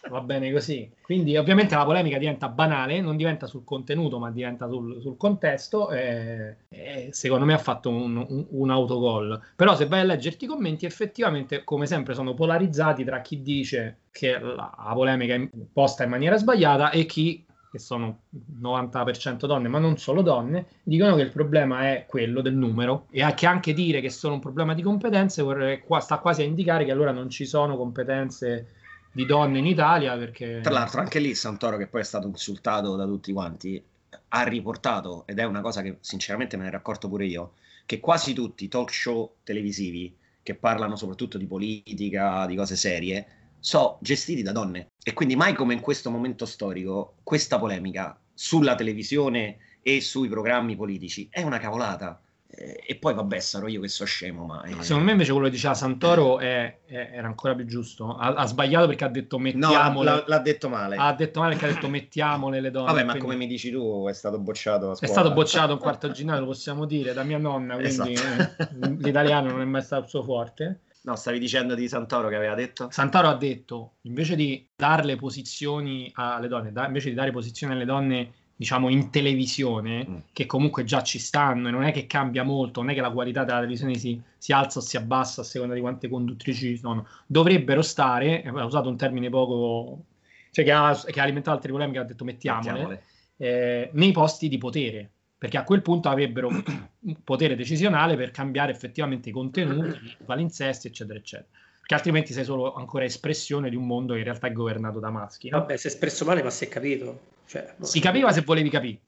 va 0.09 0.21
bene 0.21 0.51
così. 0.51 0.91
Quindi 1.01 1.37
ovviamente 1.37 1.77
la 1.77 1.85
polemica 1.85 2.19
diventa 2.19 2.49
banale, 2.49 3.01
non 3.01 3.17
diventa 3.17 3.47
sul 3.47 3.63
contenuto, 3.65 4.19
ma 4.19 4.31
diventa 4.31 4.67
sul, 4.69 5.01
sul 5.01 5.17
contesto. 5.17 5.91
E, 5.91 6.57
e 6.69 7.09
secondo 7.13 7.45
me 7.45 7.55
ha 7.55 7.59
fatto 7.59 7.89
un, 7.89 8.17
un, 8.17 8.47
un 8.49 8.71
autogol. 8.71 9.41
Però 9.55 9.77
se 9.77 9.87
vai 9.87 10.01
a 10.01 10.05
leggerti 10.05 10.45
i 10.45 10.49
commenti, 10.49 10.87
effettivamente, 10.87 11.63
come 11.63 11.87
sempre, 11.87 12.15
sono 12.15 12.35
polarizzati 12.35 13.05
tra 13.05 13.21
chi 13.21 13.43
dice 13.43 13.99
che 14.11 14.39
la, 14.39 14.73
la 14.77 14.93
polemica 14.95 15.35
è 15.35 15.49
posta 15.73 16.03
in 16.03 16.11
maniera 16.11 16.37
sbagliata 16.37 16.91
e 16.91 17.07
chi 17.07 17.45
che 17.73 17.79
sono 17.79 18.25
90% 18.61 19.47
donne, 19.47 19.69
ma 19.69 19.79
non 19.79 19.97
solo 19.97 20.21
donne, 20.21 20.67
dicono 20.83 21.17
che 21.17 21.23
il 21.23 21.31
problema 21.31 21.91
è 21.91 22.05
quello 22.07 22.43
del 22.43 22.53
numero 22.53 23.07
e 23.11 23.25
che 23.35 23.47
anche 23.47 23.73
dire 23.73 24.03
che 24.03 24.09
è 24.09 24.11
solo 24.11 24.35
un 24.35 24.41
problema 24.41 24.75
di 24.75 24.83
competenze 24.83 25.41
vorrei- 25.41 25.83
sta 26.01 26.19
quasi 26.19 26.43
a 26.43 26.45
indicare 26.45 26.85
che 26.85 26.91
allora 26.91 27.13
non 27.13 27.31
ci 27.31 27.47
sono 27.47 27.79
competenze 27.79 28.75
di 29.11 29.25
donne 29.25 29.59
in 29.59 29.65
Italia 29.65 30.19
perché 30.19 30.61
Tra 30.63 30.71
l'altro, 30.71 31.01
anche 31.01 31.19
lì 31.19 31.35
Santoro, 31.35 31.79
che 31.79 31.87
poi 31.87 32.03
è 32.03 32.05
stato 32.05 32.27
insultato 32.27 32.95
da 32.95 33.07
tutti 33.07 33.33
quanti, 33.33 33.83
ha 34.29 34.43
riportato, 34.43 35.25
ed 35.27 35.39
è 35.39 35.45
una 35.45 35.63
cosa 35.63 35.81
che 35.81 35.97
sinceramente 36.01 36.59
me 36.59 36.65
ne 36.65 36.69
ero 36.69 36.77
accorto 36.77 37.09
pure 37.09 37.25
io, 37.25 37.53
che 37.87 38.01
quasi 38.01 38.35
tutti 38.35 38.65
i 38.65 38.69
talk 38.69 38.93
show 38.93 39.37
televisivi 39.45 40.15
che 40.43 40.55
parlano 40.57 40.97
soprattutto 40.97 41.39
di 41.39 41.47
politica, 41.47 42.45
di 42.45 42.55
cose 42.55 42.77
serie, 42.77 43.27
sono 43.63 43.99
gestiti 44.01 44.43
da 44.43 44.51
donne. 44.53 44.89
E 45.03 45.13
quindi 45.13 45.37
mai 45.37 45.55
come 45.55 45.73
in 45.73 45.81
questo 45.81 46.11
momento 46.11 46.45
storico, 46.47 47.15
questa 47.23 47.59
polemica 47.59 48.19
sulla 48.35 48.75
televisione 48.75 49.59
e 49.83 50.01
sui 50.01 50.29
programmi 50.29 50.75
politici 50.77 51.29
è 51.31 51.43
una 51.43 51.59
cavolata. 51.59 52.21
Eh, 52.55 52.83
E 52.87 52.97
poi 52.97 53.15
vabbè, 53.15 53.39
sarò 53.39 53.67
io 53.69 53.81
che 53.81 53.89
so 53.89 54.05
scemo, 54.05 54.45
ma... 54.45 54.63
eh, 54.65 54.75
secondo 54.83 55.05
me 55.07 55.13
invece 55.13 55.31
quello 55.33 55.47
che 55.47 55.53
diceva 55.55 55.73
Santoro 55.75 56.39
è- 56.39 56.81
è- 56.85 57.11
era 57.15 57.27
ancora 57.27 57.55
più 57.55 57.65
giusto 57.65 58.15
ha, 58.15 58.35
ha 58.35 58.45
sbagliato 58.47 58.87
perché 58.89 59.05
ha 59.05 59.09
detto 59.09 59.37
No, 59.39 59.43
mettiamole 59.45 60.05
l'ha, 60.11 60.25
l'ha 60.27 60.39
detto 60.39 60.69
male. 60.69 60.97
ha 60.97 61.15
detto 61.15 61.41
male 61.41 61.55
perché 61.55 61.71
ha 61.71 61.75
detto 61.75 61.89
mettiamole 61.89 62.61
le 62.61 62.71
donne 62.71 62.87
Vabbè, 62.89 63.05
ma 63.05 63.11
quindi 63.13 63.21
come 63.31 63.37
mi 63.39 63.47
dici 63.47 63.71
tu, 63.71 64.05
è 64.07 64.13
stato 64.13 64.39
bocciato 64.39 64.93
è 65.01 65.07
stato 65.07 65.33
bocciato 65.33 65.73
un 65.73 65.79
quarto 65.79 66.05
originale 66.07 66.41
lo 66.41 66.47
possiamo 66.47 66.85
dire 66.85 67.15
da 67.15 67.23
mia 67.23 67.39
nonna 67.39 67.77
quindi 67.77 68.13
Esatto. 68.13 68.73
eh, 68.85 68.97
l'italiano 69.01 69.51
non 69.51 69.63
è 69.63 69.65
mai 69.65 69.83
stato 69.83 70.07
suo 70.07 70.23
forte 70.23 70.81
No, 71.05 71.17
stavi 71.17 71.39
dicendo 71.41 71.75
di 71.75 71.89
Santoro 71.89 72.29
che 72.29 72.37
aveva 72.37 72.55
detto? 72.55 72.89
Santoro 72.91 73.27
ha 73.29 73.35
detto 73.37 73.95
invece 74.03 74.37
di 74.37 74.65
darle 74.77 75.17
posizioni 75.17 76.11
alle 76.15 76.47
donne, 76.49 76.71
da- 76.71 76.87
invece 76.87 77.09
di 77.09 77.15
dare 77.17 77.33
posizioni 77.33 77.73
alle 77.73 77.85
donne, 77.85 78.33
diciamo 78.55 78.89
in 78.89 79.11
televisione, 79.11 80.07
Mm. 80.09 80.17
che 80.33 80.47
comunque 80.47 80.85
già 80.85 81.03
ci 81.03 81.19
stanno, 81.19 81.67
e 81.67 81.71
non 81.73 81.83
è 81.83 81.91
che 81.91 82.07
cambia 82.07 82.45
molto, 82.45 82.81
non 82.81 82.91
è 82.91 82.95
che 82.95 83.01
la 83.01 83.11
qualità 83.11 83.43
della 83.43 83.59
televisione 83.59 83.97
si, 83.97 84.21
si 84.39 84.53
alza 84.53 84.79
o 84.79 84.83
si 84.83 84.97
abbassa 84.97 85.41
a 85.41 85.45
seconda 85.45 85.75
di 85.75 85.81
quante 85.81 86.09
conduttrici 86.09 86.69
ci 86.69 86.77
sono, 86.77 87.05
dovrebbero 87.27 87.83
stare, 87.83 88.43
e 88.45 88.49
ha 88.49 88.65
usato 88.65 88.89
un 88.89 88.97
termine 88.97 89.29
poco, 89.29 90.05
cioè 90.53 90.65
che 90.65 90.71
ha, 90.71 90.95
che 91.05 91.19
ha 91.19 91.23
alimentato 91.25 91.57
altre 91.57 91.73
polemiche, 91.73 91.99
ha 91.99 92.05
detto 92.05 92.23
mettiamole, 92.25 92.71
Mettiamole. 92.71 93.03
eh, 93.39 93.91
nei 93.95 94.13
posti 94.13 94.49
di 94.49 94.59
potere, 94.59 95.11
perché 95.43 95.59
a 95.59 95.65
quel 95.65 95.83
punto 95.83 96.09
avrebbero 96.09 96.47
un 96.47 97.17
potere 97.25 97.57
decisionale 97.57 98.15
per 98.15 98.31
cambiare 98.31 98.71
effettivamente 98.71 99.31
i 99.31 99.33
contenuti, 99.33 99.99
i 100.05 100.17
palinsesti, 100.25 100.87
eccetera, 100.87 101.19
eccetera. 101.19 101.49
Perché 101.81 101.95
altrimenti 101.95 102.33
sei 102.33 102.45
solo 102.45 102.75
ancora 102.75 103.03
espressione 103.03 103.69
di 103.69 103.75
un 103.75 103.85
mondo 103.85 104.13
che 104.13 104.21
in 104.21 104.25
realtà 104.25 104.47
è 104.47 104.53
governato 104.53 105.01
da 105.01 105.11
maschi. 105.11 105.49
no? 105.49 105.59
Vabbè, 105.59 105.77
si 105.77 105.89
è 105.89 105.91
espresso 105.91 106.25
male, 106.25 106.45
ma 106.45 106.51
si 106.51 106.67
è 106.67 106.69
capito. 106.69 107.19
Cioè, 107.45 107.75
Si 107.81 107.99
capiva 107.99 108.31
se 108.31 108.43
volevi 108.43 108.71
capire. 108.71 109.01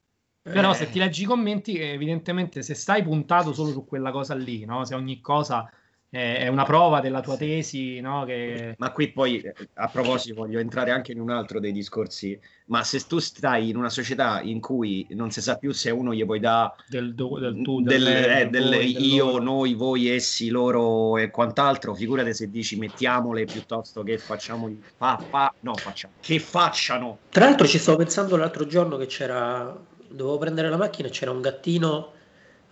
Però 0.42 0.72
Eh, 0.72 0.74
se 0.74 0.90
ti 0.90 0.98
leggi 0.98 1.22
i 1.22 1.24
commenti, 1.24 1.78
evidentemente 1.78 2.62
se 2.62 2.74
stai 2.74 3.04
puntato 3.04 3.52
solo 3.52 3.70
su 3.70 3.84
quella 3.84 4.10
cosa 4.10 4.34
lì, 4.34 4.64
no? 4.64 4.84
se 4.84 4.96
ogni 4.96 5.20
cosa 5.20 5.70
è, 6.14 6.46
una 6.46 6.62
prova 6.62 7.00
della 7.00 7.20
tua 7.20 7.36
tesi, 7.36 7.98
no? 8.00 8.24
che... 8.24 8.76
Ma 8.78 8.92
qui 8.92 9.10
poi, 9.10 9.42
a 9.74 9.88
proposito, 9.88 10.36
voglio 10.36 10.60
entrare 10.60 10.92
anche 10.92 11.10
in 11.10 11.18
un 11.18 11.30
altro 11.30 11.58
dei 11.58 11.72
discorsi. 11.72 12.38
Ma 12.66 12.84
se 12.84 13.00
tu 13.06 13.18
stai 13.18 13.68
in 13.68 13.76
una 13.76 13.90
società 13.90 14.40
in 14.40 14.60
cui 14.60 15.06
non 15.10 15.32
si 15.32 15.42
sa 15.42 15.56
più 15.56 15.72
se 15.72 15.90
uno 15.90 16.14
gli 16.14 16.24
puoi 16.24 16.38
dare 16.38 16.74
del, 16.86 17.14
do- 17.14 17.38
del 17.40 17.60
tu, 17.62 17.82
del, 17.82 18.04
del, 18.04 18.14
eh, 18.14 18.48
del 18.48 18.68
del 18.68 18.70
voi, 18.70 19.12
io, 19.12 19.24
loro. 19.24 19.42
noi, 19.42 19.74
voi, 19.74 20.08
essi, 20.08 20.48
loro 20.50 21.18
e 21.18 21.30
quant'altro, 21.30 21.94
figurate 21.94 22.32
se 22.32 22.48
dici 22.48 22.76
mettiamole 22.76 23.44
piuttosto 23.44 24.04
che 24.04 24.16
facciamo 24.16 24.72
fa, 24.96 25.18
fa, 25.28 25.52
no, 25.60 25.74
facciamo, 25.74 26.14
che 26.20 26.38
facciano. 26.38 27.18
Tra 27.28 27.46
l'altro 27.46 27.66
ci 27.66 27.78
stavo 27.78 27.98
pensando 27.98 28.36
l'altro 28.36 28.66
giorno 28.66 28.96
che 28.96 29.06
c'era, 29.06 29.76
dovevo 30.08 30.38
prendere 30.38 30.70
la 30.70 30.76
macchina 30.76 31.08
e 31.08 31.10
c'era 31.10 31.32
un 31.32 31.40
gattino 31.40 32.12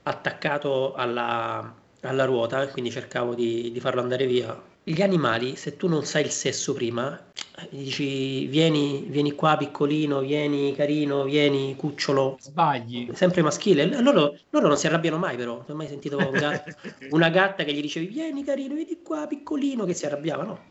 attaccato 0.05 0.95
alla, 0.95 1.82
alla 2.03 2.25
ruota, 2.25 2.63
e 2.63 2.69
quindi 2.69 2.91
cercavo 2.91 3.35
di, 3.35 3.71
di 3.73 3.81
farlo 3.81 4.01
andare 4.01 4.27
via. 4.27 4.71
Gli 4.85 5.01
animali, 5.01 5.55
se 5.55 5.77
tu 5.77 5.87
non 5.87 6.05
sai 6.05 6.23
il 6.23 6.31
sesso 6.31 6.73
prima, 6.73 7.31
gli 7.71 7.85
dici 7.85 8.47
vieni, 8.47 9.05
vieni 9.09 9.33
qua 9.33 9.57
piccolino, 9.57 10.21
vieni 10.21 10.75
carino, 10.75 11.23
vieni 11.23 11.77
cucciolo, 11.77 12.37
Sbagli. 12.41 13.11
sempre 13.13 13.43
maschile. 13.43 13.87
Loro, 14.03 14.37
loro 14.51 14.67
non 14.67 14.77
si 14.77 14.89
arrabbiano 14.89 15.19
mai 15.19 15.37
però, 15.37 15.55
non 15.55 15.65
ho 15.69 15.75
mai 15.75 15.87
sentito 15.87 16.19
un 16.19 16.33
gatto- 16.33 16.75
una 17.11 17.29
gatta 17.29 17.63
che 17.63 17.73
gli 17.73 17.81
dicevi 17.81 18.07
vieni 18.07 18.43
carino, 18.43 18.75
vieni 18.75 19.01
qua 19.03 19.27
piccolino, 19.29 19.85
che 19.85 19.95
si 19.95 20.05
arrabbiava, 20.05 20.43
no? 20.43 20.65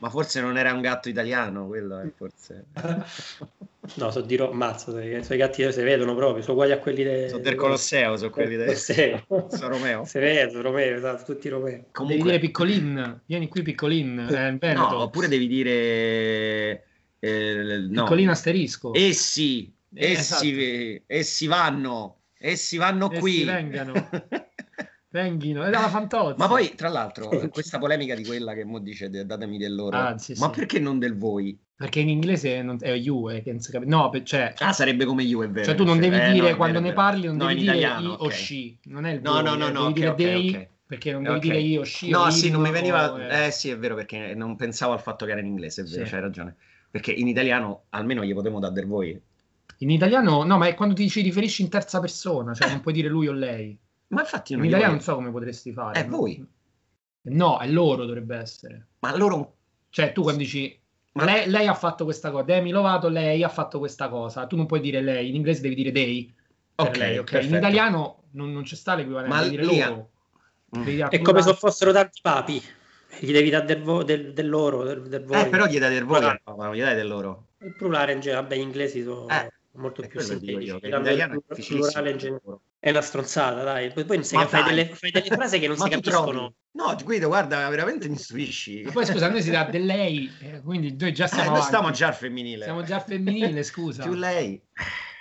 Ma 0.00 0.08
forse 0.10 0.40
non 0.40 0.56
era 0.56 0.72
un 0.72 0.80
gatto 0.80 1.08
italiano, 1.08 1.66
quello 1.66 2.00
è 2.00 2.08
forse. 2.16 2.66
No, 3.94 4.10
so 4.10 4.20
dirò, 4.20 4.50
mazzo, 4.52 4.98
i 4.98 5.22
suoi 5.24 5.36
gatti 5.36 5.70
si 5.72 5.82
vedono 5.82 6.14
proprio, 6.14 6.42
sono 6.42 6.54
uguali 6.54 6.72
a 6.72 6.78
quelli 6.78 7.02
de- 7.02 7.28
Sono 7.28 7.42
del 7.42 7.54
Colosseo, 7.54 8.16
sono 8.16 8.30
quelli 8.30 8.56
del 8.56 8.66
Colosseo. 8.72 9.24
San 9.50 9.68
Romeo. 9.68 10.04
Si 10.04 10.18
vedono, 10.18 10.62
Romeo, 10.62 10.96
esatto, 10.96 11.32
tutti 11.34 11.48
Romeo. 11.48 11.70
Devi 11.76 11.86
Comunque, 11.92 12.24
dire 12.30 12.38
piccolin, 12.38 13.20
vieni 13.26 13.48
qui 13.48 13.62
piccolin, 13.62 14.26
Veneto. 14.26 14.72
no, 14.72 15.02
oppure 15.02 15.28
devi 15.28 15.46
dire 15.46 16.84
eh, 17.18 17.86
no. 17.88 18.02
Piccolin 18.02 18.28
asterisco. 18.30 18.94
Essi, 18.94 19.70
Eh, 19.92 20.12
essi, 20.12 21.02
essi 21.06 21.46
vanno, 21.46 22.20
essi 22.38 22.76
vanno 22.78 23.10
Essi 23.10 23.20
qui. 23.20 23.44
vengano. 23.44 23.92
Venghino, 25.10 25.64
è 25.64 25.70
dalla 25.70 25.88
Fantozzi. 25.88 26.38
Ma 26.38 26.46
poi, 26.46 26.74
tra 26.76 26.88
l'altro, 26.88 27.28
questa 27.50 27.78
polemica 27.78 28.14
di 28.14 28.24
quella 28.24 28.54
che 28.54 28.64
mo 28.64 28.78
dice 28.78 29.10
datemi 29.10 29.58
del 29.58 29.74
loro, 29.74 29.96
Ah, 29.96 30.18
sì, 30.18 30.34
ma 30.38 30.46
sì. 30.46 30.52
perché 30.60 30.78
non 30.78 30.98
del 30.98 31.16
voi? 31.16 31.58
Perché 31.74 32.00
in 32.00 32.08
inglese 32.10 32.62
non- 32.62 32.76
è 32.80 32.90
you, 32.92 33.28
eh, 33.30 33.42
che 33.42 33.50
non 33.50 33.60
si 33.60 33.72
capisce. 33.72 33.92
No, 33.94 34.08
per- 34.10 34.22
cioè, 34.22 34.52
Ah, 34.58 34.72
sarebbe 34.72 35.04
come 35.06 35.22
io, 35.24 35.42
è 35.42 35.48
vero. 35.48 35.64
cioè 35.66 35.74
tu 35.74 35.84
non 35.84 35.98
devi 35.98 36.16
Eh, 36.16 36.26
no, 36.26 36.32
dire 36.34 36.50
è 36.50 36.56
quando 36.56 36.78
vero, 36.78 36.90
ne 36.90 36.94
parli, 36.94 37.26
non 37.26 37.36
No, 37.38 37.46
devi 37.46 37.60
dire 37.60 37.72
italiano, 37.72 38.08
i 38.10 38.12
o 38.12 38.14
ok. 38.24 38.32
she, 38.32 38.76
non 38.84 39.04
è 39.06 39.12
il 39.14 39.20
No, 39.22 39.32
voi, 39.32 39.42
no, 39.42 39.54
no, 39.56 39.66
eh, 39.68 39.70
no, 39.72 39.80
devi 39.80 39.90
ok, 39.90 39.94
dire 39.94 40.08
ok, 40.10 40.16
they, 40.16 40.48
ok. 40.48 40.68
perché 40.86 41.12
non 41.12 41.22
devi 41.22 41.34
Ok. 41.36 41.42
dire 41.42 41.58
io 41.58 41.80
o 41.80 41.84
she. 41.84 42.08
No, 42.10 42.18
o 42.20 42.30
sì, 42.30 42.50
non 42.50 42.60
mi 42.60 42.68
o- 42.68 42.72
veniva... 42.72 43.26
eh. 43.28 43.46
Eh 43.46 43.50
sì, 43.50 43.70
è 43.70 43.78
vero, 43.78 43.94
perché 43.96 44.34
non 44.34 44.54
pensavo 44.56 44.92
al 44.92 45.00
fatto 45.00 45.24
che 45.24 45.32
era 45.32 45.40
in 45.40 45.46
inglese, 45.46 45.82
è 45.82 45.84
vero, 45.86 46.04
Sì. 46.04 46.10
c'hai 46.10 46.20
ragione. 46.20 46.54
Perché 46.90 47.12
in 47.12 47.26
italiano 47.28 47.84
almeno 47.90 48.22
gli 48.24 48.34
potevo 48.34 48.58
dare 48.60 48.74
del 48.74 48.86
voi. 48.86 49.20
In 49.78 49.90
italiano, 49.90 50.44
no, 50.44 50.58
ma 50.58 50.66
è 50.66 50.74
quando 50.74 50.94
ti 50.94 51.08
ci 51.08 51.22
riferisci 51.22 51.62
in 51.62 51.68
terza 51.70 51.98
persona, 52.00 52.52
cioè 52.54 52.68
non 52.68 52.80
puoi 52.80 52.92
dire 52.94 53.08
lui 53.08 53.26
o 53.28 53.32
lei. 53.32 53.76
Ma 54.10 54.20
infatti 54.20 54.52
In 54.52 54.58
non 54.58 54.66
italiano 54.68 54.92
voglio- 54.92 55.04
non 55.06 55.14
so 55.14 55.14
come 55.20 55.30
potresti 55.32 55.72
fare. 55.72 56.00
È 56.00 56.06
voi. 56.06 56.44
No, 57.22 57.58
è 57.58 57.68
loro 57.68 58.04
dovrebbe 58.06 58.36
essere. 58.36 58.86
Ma 59.00 59.16
loro... 59.16 59.56
Cioè 59.90 60.12
tu 60.12 60.22
quando 60.22 60.40
dici 60.42 60.78
Ma- 61.12 61.24
lei, 61.24 61.48
lei 61.50 61.66
ha 61.66 61.74
fatto 61.74 62.04
questa 62.04 62.30
cosa, 62.30 62.44
Demi 62.44 62.70
Lovato, 62.70 63.08
lei 63.08 63.42
ha 63.42 63.48
fatto 63.48 63.78
questa 63.80 64.08
cosa, 64.08 64.46
tu 64.46 64.56
non 64.56 64.66
puoi 64.66 64.80
dire 64.80 65.00
lei, 65.00 65.28
in 65.28 65.34
inglese 65.34 65.60
devi 65.62 65.74
dire 65.74 65.90
they. 65.92 66.32
per 66.74 66.86
Ok, 66.88 66.96
lei, 66.96 67.18
ok? 67.18 67.26
In 67.32 67.32
perfetto. 67.38 67.56
italiano 67.56 68.22
non, 68.32 68.52
non 68.52 68.62
c'è 68.62 68.76
sta 68.76 68.94
l'equivalente, 68.94 69.34
Ma 69.34 69.42
devi 69.42 69.56
dire 69.56 69.64
lì- 69.70 69.78
loro. 69.80 70.10
Mm. 70.76 70.82
Devi 70.84 70.94
dire 70.96 71.08
È 71.08 71.20
come 71.20 71.42
se 71.42 71.54
fossero 71.54 71.92
tanti 71.92 72.20
papi, 72.22 72.62
gli 73.18 73.32
devi 73.32 73.50
dare 73.50 73.64
del, 73.66 73.82
vo- 73.82 74.04
del- 74.04 74.32
del 74.32 74.48
loro, 74.48 74.84
del, 74.84 75.02
del 75.08 75.24
voi. 75.24 75.40
Eh, 75.40 75.48
però 75.48 75.66
gli 75.66 75.78
dai 75.78 75.92
del 75.92 76.04
voi, 76.04 76.20
no, 76.20 76.38
non 76.56 76.74
gli 76.74 76.80
dai 76.80 76.94
del 76.94 77.08
loro. 77.08 77.48
Il 77.58 77.74
plurale 77.76 78.12
in 78.12 78.20
genere, 78.20 78.42
vabbè, 78.42 78.56
gli 78.56 78.60
inglesi 78.60 79.02
sono... 79.02 79.26
Eh, 79.28 79.52
molto 79.74 80.02
E 80.02 80.08
più 80.08 80.18
che 80.18 80.24
tirando 80.36 80.80
l'italiano 81.10 81.42
è 81.46 81.54
plurale 81.62 82.10
in 82.10 82.16
generale. 82.18 82.58
È 82.78 82.90
una 82.90 83.00
stronzata, 83.02 83.62
dai. 83.62 83.92
Poi 83.92 84.04
poi 84.04 84.24
fai, 84.24 84.46
dai. 84.48 84.64
delle, 84.64 84.86
fai 84.94 85.10
delle 85.10 85.26
frasi 85.26 85.58
che 85.58 85.66
non 85.68 85.76
si 85.78 85.88
capiscono. 85.88 86.54
No, 86.72 86.96
Guido, 87.04 87.26
guarda, 87.28 87.68
veramente 87.68 88.08
mi 88.08 88.16
stupisci. 88.16 88.80
E 88.80 88.90
poi 88.90 89.04
scusa, 89.04 89.28
noi 89.28 89.42
si 89.42 89.50
dà 89.50 89.64
del 89.64 89.84
lei, 89.84 90.30
eh, 90.40 90.60
quindi 90.60 90.96
noi 90.98 91.12
già 91.12 91.24
Eh, 91.24 91.28
siamo 91.28 91.42
noi 91.42 91.50
avanti. 91.52 91.66
stiamo 91.66 91.90
già 91.90 92.06
al 92.08 92.14
femminile. 92.14 92.64
Siamo 92.64 92.82
già 92.82 92.96
al 92.96 93.02
femminile, 93.02 93.62
scusa. 93.62 94.02
Più 94.02 94.14
lei. 94.14 94.60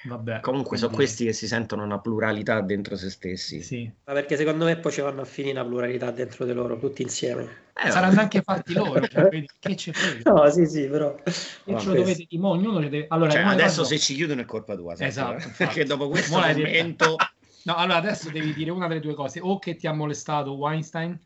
Vabbè. 0.04 0.40
Comunque 0.40 0.78
sono 0.78 0.92
quindi- 0.94 1.06
questi 1.08 1.26
che 1.26 1.34
si 1.34 1.48
sentono 1.48 1.84
una 1.84 2.00
pluralità 2.00 2.62
dentro 2.62 2.96
se 2.96 3.10
stessi. 3.10 3.62
Sì. 3.62 3.92
Ma 4.06 4.14
perché 4.14 4.38
secondo 4.38 4.66
me 4.66 4.78
poi 4.78 4.92
ci 4.92 5.02
vanno 5.02 5.22
a 5.22 5.26
finire 5.26 5.56
la 5.56 5.66
pluralità 5.66 6.12
dentro 6.12 6.46
di 6.46 6.54
loro, 6.54 6.78
tutti 6.78 7.02
insieme. 7.02 7.68
Eh, 7.74 7.92
Saranno 7.92 8.08
vabbè. 8.16 8.22
anche 8.22 8.42
fatti 8.42 8.74
loro, 8.74 9.06
cioè, 9.08 9.30
che 9.60 9.76
frega. 9.94 10.32
No, 10.32 10.50
sì, 10.50 10.66
sì, 10.66 10.88
però. 10.88 11.16
Ce 11.26 11.64
lo 11.66 11.94
dovete 11.94 12.26
tipo, 12.28 12.48
ognuno 12.48 12.80
deve... 12.80 13.06
Allora, 13.10 13.32
Cioè, 13.32 13.42
adesso 13.42 13.84
faccio- 13.84 13.96
se 13.96 14.00
ci 14.00 14.16
chiudono 14.16 14.42
è 14.42 14.46
colpa 14.46 14.76
tua. 14.76 14.96
sai, 14.96 15.08
Esatto, 15.08 15.34
infatti. 15.48 15.56
Perché 15.58 15.84
dopo 15.86 16.08
questo 16.10 16.36
Mo 16.38 16.42
commento... 16.44 17.16
No, 17.62 17.76
allora 17.76 17.98
adesso 17.98 18.30
devi 18.32 18.54
dire 18.54 18.72
una 18.72 18.88
delle 18.88 19.02
due 19.02 19.14
cose, 19.14 19.42
o 19.42 19.60
che 19.60 19.76
ti 19.76 19.86
ha 19.86 19.92
molestato 19.92 20.54
Weinstein, 20.54 21.20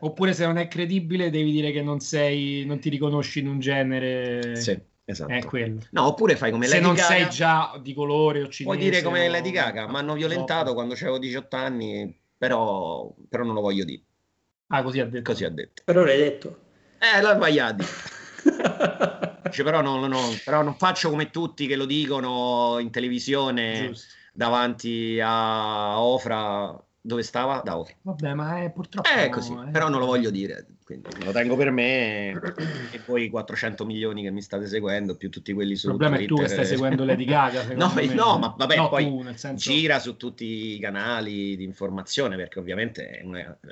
oppure 0.00 0.32
se 0.32 0.44
non 0.44 0.56
è 0.58 0.66
credibile 0.68 1.30
devi 1.30 1.52
dire 1.52 1.70
che 1.70 1.80
non 1.80 2.00
sei, 2.00 2.64
non 2.66 2.80
ti 2.80 2.88
riconosci 2.88 3.38
in 3.38 3.48
un 3.48 3.60
genere... 3.60 4.56
sì, 4.56 4.78
esatto. 5.10 5.32
È 5.32 5.44
quello. 5.44 5.80
No, 5.90 6.06
oppure 6.06 6.36
fai 6.36 6.50
come 6.50 6.66
Se 6.66 6.74
Lady 6.74 6.86
non 6.86 6.94
Gaga. 6.94 7.06
sei 7.06 7.28
già 7.28 7.78
di 7.82 7.94
colore 7.94 8.42
o 8.42 8.48
cinese... 8.48 8.64
Puoi 8.64 8.78
dire 8.78 9.02
come 9.02 9.28
o- 9.28 9.30
Lady 9.30 9.50
Gaga, 9.50 9.88
mi 9.88 9.96
hanno 9.96 10.14
violentato 10.14 10.60
Troppo. 10.62 10.74
quando 10.74 10.94
avevo 10.94 11.18
18 11.18 11.56
anni, 11.56 12.20
però, 12.36 13.12
però 13.28 13.44
non 13.44 13.54
lo 13.54 13.60
voglio 13.60 13.84
dire. 13.84 14.02
Ah, 14.68 14.82
così 14.82 15.00
ha 15.00 15.06
detto. 15.06 15.30
Così 15.30 15.44
ha 15.44 15.50
detto. 15.50 15.82
Però 15.84 16.04
l'hai 16.04 16.18
detto. 16.18 16.58
Eh, 16.98 17.20
l'ha 17.20 17.34
sbagliato. 17.34 17.84
Dice, 19.50 19.62
però, 19.64 19.80
non, 19.80 20.00
non- 20.08 20.38
però 20.44 20.62
non 20.62 20.74
faccio 20.76 21.10
come 21.10 21.30
tutti 21.30 21.66
che 21.66 21.76
lo 21.76 21.84
dicono 21.84 22.76
in 22.78 22.90
televisione 22.90 23.86
Giusto. 23.88 24.14
davanti 24.32 25.18
a 25.22 26.00
Ofra. 26.00 26.80
Dove 27.02 27.22
stava? 27.22 27.62
Da 27.64 27.78
Ofra. 27.78 27.94
Vabbè, 28.02 28.34
ma 28.34 28.62
è 28.62 28.70
purtroppo... 28.70 29.08
Eh, 29.08 29.28
così, 29.30 29.52
eh. 29.54 29.70
però 29.70 29.88
non 29.88 30.00
lo 30.00 30.06
voglio 30.06 30.30
dire, 30.30 30.66
quindi 30.98 31.24
lo 31.24 31.32
tengo 31.32 31.56
per 31.56 31.70
me 31.70 32.30
e 32.90 32.98
poi 33.04 33.24
i 33.24 33.28
400 33.30 33.84
milioni 33.84 34.22
che 34.22 34.30
mi 34.30 34.42
state 34.42 34.66
seguendo, 34.66 35.16
più 35.16 35.30
tutti 35.30 35.52
quelli 35.52 35.72
Il 35.72 35.78
su 35.78 35.88
problema 35.88 36.16
è 36.16 36.20
tu 36.24 36.36
che 36.36 36.44
Twitter. 36.46 36.50
stai 36.50 36.66
seguendo 36.66 37.04
Lady 37.04 37.24
Gaga, 37.24 37.62
No, 37.76 37.92
me. 37.94 38.06
no, 38.06 38.38
ma 38.38 38.54
vabbè, 38.56 38.76
No, 38.76 38.88
poi 38.88 39.04
tu, 39.06 39.32
senso... 39.34 39.70
gira 39.70 39.98
su 39.98 40.16
tutti 40.16 40.74
i 40.74 40.78
canali 40.78 41.56
di 41.56 41.64
informazione 41.64 42.36
perché 42.36 42.58
ovviamente 42.58 43.22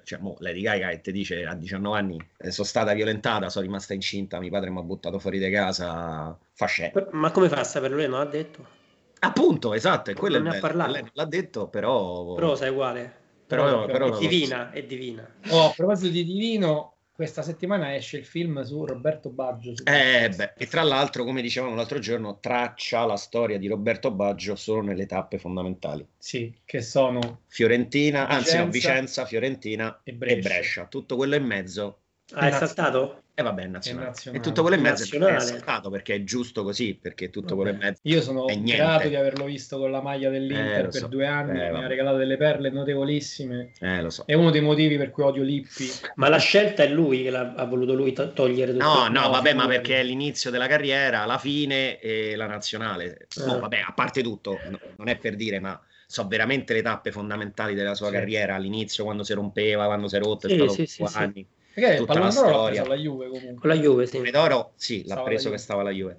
cioè, 0.04 0.18
mo, 0.20 0.37
Lady 0.40 0.61
Gaga 0.61 0.88
che 0.90 1.00
ti 1.00 1.12
dice 1.12 1.44
a 1.44 1.54
19 1.54 1.96
anni 1.98 2.20
eh, 2.38 2.50
sono 2.50 2.66
stata 2.66 2.92
violentata, 2.94 3.48
sono 3.48 3.64
rimasta 3.64 3.94
incinta, 3.94 4.38
mio 4.40 4.50
padre 4.50 4.70
mi 4.70 4.78
ha 4.78 4.83
buttato 4.83 5.18
fuori 5.18 5.38
di 5.38 5.50
casa, 5.50 6.37
fa 6.52 6.66
scena. 6.66 7.07
Ma 7.12 7.31
come 7.31 7.48
fa 7.48 7.61
a 7.61 7.64
saperlo? 7.64 7.96
Lei 7.96 8.09
non 8.09 8.20
ha 8.20 8.24
detto. 8.26 8.76
Appunto, 9.20 9.74
esatto, 9.74 10.11
e 10.11 10.14
quello 10.14 10.38
Non 10.38 10.46
è 10.46 10.50
ne 10.50 10.57
ha 10.57 10.61
bello, 10.61 10.66
parlato. 10.68 10.92
lei 10.92 11.00
non 11.02 11.11
l'ha 11.14 11.24
detto, 11.24 11.66
però... 11.68 12.35
Però 12.35 12.54
sai 12.54 12.70
uguale. 12.70 13.16
Però- 13.48 13.87
però- 13.87 14.14
è 14.14 14.18
divina, 14.18 14.70
è 14.70 14.85
divina. 14.85 15.26
Oh, 15.48 15.70
a 15.70 15.72
proposito 15.74 16.12
di 16.12 16.22
Divino, 16.24 16.98
questa 17.18 17.42
settimana 17.42 17.96
esce 17.96 18.16
il 18.16 18.24
film 18.24 18.62
su 18.62 18.85
Roberto 18.85 19.28
Baggio. 19.31 19.74
su- 19.74 19.83
Eh, 19.85 20.28
beh, 20.37 20.52
e 20.57 20.66
tra 20.68 20.85
l'altro, 20.85 21.24
come 21.24 21.42
dicevamo 21.42 21.74
l'altro 21.74 21.98
giorno, 21.98 22.38
traccia 22.38 23.04
la 23.07 23.16
storia 23.16 23.59
di 23.59 23.66
Roberto 23.66 24.12
Baggio 24.12 24.54
solo 24.54 24.83
nelle 24.83 25.04
tappe 25.04 25.37
fondamentali. 25.37 26.07
Sì, 26.16 26.54
che 26.64 26.81
sono 26.81 27.40
Fiorentina, 27.48 28.28
anzi 28.28 28.57
no, 28.59 28.66
Vicenza 28.66 28.92
Vicenza, 28.92 29.24
Fiorentina 29.26 30.00
e 30.04 30.12
e 30.12 30.14
Brescia. 30.14 30.48
Brescia. 30.48 30.87
Tutto 30.87 31.16
quello 31.16 31.35
in 31.35 31.42
mezzo 31.44 32.02
Ah, 32.35 32.41
è 32.47 32.51
Nazionale. 32.51 32.67
saltato? 32.67 33.23
E 33.35 33.43
vabbè, 33.43 33.62
è 33.62 33.67
nazionale. 33.69 34.05
È 34.05 34.09
nazionale. 34.09 34.43
E 34.43 34.47
tutto 34.47 34.61
quello 34.62 34.77
in 34.77 34.83
mezzo 34.83 35.03
è 35.03 35.19
Nazionale. 35.19 35.41
saltato 35.41 35.91
perché 35.91 36.14
è 36.17 36.25
giusto 36.25 36.62
così, 36.62 36.99
perché 37.01 37.31
tutto 37.31 37.55
quello 37.55 37.71
in 37.71 37.77
Vabbè. 37.77 37.88
mezzo. 37.91 38.01
Io 38.03 38.21
sono 38.21 38.47
è 38.49 38.59
grato 38.59 39.09
di 39.09 39.14
averlo 39.14 39.45
visto 39.45 39.79
con 39.79 39.91
la 39.91 40.03
maglia 40.03 40.29
dell'Inter 40.29 40.85
Eh, 40.87 40.88
per 40.88 40.93
so. 41.01 41.07
due 41.07 41.27
anni, 41.27 41.59
Eh, 41.59 41.64
mi 41.67 41.71
vabbè. 41.71 41.85
ha 41.85 41.87
regalato 41.87 42.17
delle 42.19 42.37
perle 42.37 42.69
notevolissime. 42.71 43.71
Eh, 43.81 44.03
lo 44.03 44.11
so. 44.11 44.25
È 44.27 44.35
uno 44.35 44.51
dei 44.51 44.61
motivi 44.61 44.97
per 44.99 45.11
cui 45.11 45.23
odio 45.23 45.43
Lippi. 45.43 45.88
Ma 46.17 46.29
la 46.29 46.38
scelta 46.38 46.83
è 46.83 46.88
lui 46.88 47.23
che 47.23 47.31
l'ha, 47.31 47.55
ha 47.55 47.64
voluto 47.64 47.95
lui 47.95 48.12
to- 48.12 48.33
togliere 48.33 48.73
tutto. 48.73 48.85
No, 48.85 49.09
no, 49.09 49.21
no, 49.21 49.31
vabbè, 49.31 49.55
ma 49.55 49.67
perché 49.67 50.01
è 50.01 50.03
l'inizio 50.03 50.51
della 50.51 50.67
carriera, 50.67 51.25
la 51.25 51.38
fine 51.38 51.99
e 52.01 52.35
la 52.37 52.47
nazionale. 52.47 53.29
Mo, 53.47 53.57
Eh. 53.57 53.61
vabbè, 53.61 53.85
a 53.87 53.93
parte 53.95 54.21
tutto, 54.23 54.61
no, 54.67 54.81
non 54.97 55.09
è 55.09 55.17
per 55.17 55.35
dire, 55.37 55.61
ma 55.61 55.81
so 56.07 56.27
veramente 56.27 56.75
le 56.75 56.83
tappe 56.83 57.12
fondamentali 57.12 57.75
della 57.75 57.95
sua 57.95 58.09
Sì. 58.09 58.14
carriera, 58.14 58.55
all'inizio 58.57 59.05
quando 59.05 59.23
si 59.23 59.33
rompeva, 59.33 59.85
quando 59.87 60.09
si 60.09 60.17
è 60.17 60.19
rotto, 60.19 60.47
è 60.47 60.51
Sì, 60.51 60.57
stato 60.57 60.73
sì, 60.73 60.87
sì, 60.87 61.03
due 61.03 61.09
sì. 61.09 61.47
Perché 61.79 61.93
il 61.95 61.99
Tutta 62.01 62.12
pallone 62.14 62.29
la 62.35 62.35
d'oro 62.35 62.47
l'ha 62.51 62.55
storia. 62.57 62.83
preso 62.83 62.88
la 62.88 63.01
Juve 63.01 63.29
comunque. 63.29 63.55
Con 63.61 63.69
la 63.71 63.77
Juve, 63.77 64.07
sì. 64.07 64.31
D'oro, 64.31 64.73
sì, 64.77 64.99
l'ha 65.03 65.12
Stava 65.12 65.23
preso 65.23 65.43
Juve. 65.45 65.55
che 65.57 65.62
stava 65.62 65.83
la 65.83 65.91
Juve. 65.91 66.17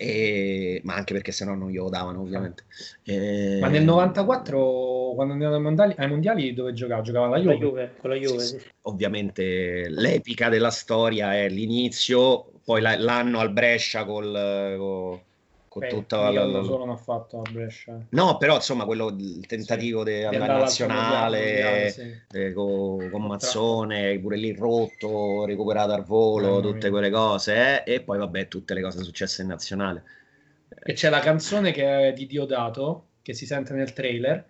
E- 0.00 0.80
Ma 0.84 0.94
anche 0.94 1.12
perché 1.12 1.32
sennò 1.32 1.54
non 1.54 1.70
glielo 1.70 1.88
davano, 1.88 2.20
ovviamente. 2.20 2.64
E- 3.02 3.58
Ma 3.60 3.68
nel 3.68 3.82
94, 3.82 5.12
quando 5.14 5.32
andiamo 5.32 5.56
ai 5.56 5.60
mondiali, 5.60 5.94
ai 5.96 6.08
mondiali 6.08 6.54
dove 6.54 6.72
giocava? 6.72 7.02
Giocava 7.02 7.26
la 7.28 7.36
Con 7.38 7.46
la 7.46 7.52
Juve. 7.54 7.66
Juve, 7.66 7.94
con 8.00 8.10
la 8.10 8.16
Juve, 8.16 8.40
Sì, 8.40 8.58
sì. 8.60 8.66
Ovviamente 8.82 9.88
l'epica 9.88 10.48
della 10.48 10.70
storia 10.70 11.34
è 11.34 11.48
l'inizio, 11.48 12.52
poi 12.64 12.80
la- 12.80 12.96
l'anno 12.96 13.40
al 13.40 13.52
Brescia 13.52 14.04
col, 14.04 14.74
co- 14.78 15.22
con 15.68 15.82
Beh, 15.82 15.88
tutta 15.88 16.30
la, 16.30 16.44
la- 16.44 16.46
non 16.46 16.64
solo 16.64 16.84
non 16.84 16.94
ha 16.94 16.96
fatto 16.96 17.40
a 17.40 17.50
Brescia. 17.50 17.98
No, 18.10 18.36
però 18.36 18.56
insomma 18.56 18.84
quello, 18.84 19.08
il 19.08 19.46
tentativo 19.46 20.08
in 20.08 20.24
all'altro 20.26 20.58
nazionale 20.58 21.38
mondiale, 21.38 21.88
sì. 21.90 22.20
eh, 22.32 22.52
co- 22.52 23.08
con, 23.10 23.22
Mazzone, 23.26 24.18
pure 24.18 24.36
lì 24.36 24.54
rotto, 24.54 25.44
recuperato 25.44 25.92
al 25.92 26.04
volo, 26.04 26.60
tutte 26.60 26.90
quelle 26.90 27.10
cose, 27.10 27.84
eh, 27.84 27.94
e 27.94 28.00
poi 28.00 28.18
vabbè 28.18 28.48
tutte 28.48 28.74
le 28.74 28.82
cose 28.82 29.02
successe 29.02 29.42
in 29.42 29.48
nazionale. 29.48 30.02
E 30.82 30.92
c'è 30.92 31.10
la 31.10 31.20
canzone 31.20 31.72
che 31.72 32.08
è 32.08 32.12
di 32.12 32.26
Diodato, 32.26 33.06
che 33.22 33.34
si 33.34 33.46
sente 33.46 33.74
nel 33.74 33.92
trailer. 33.92 34.44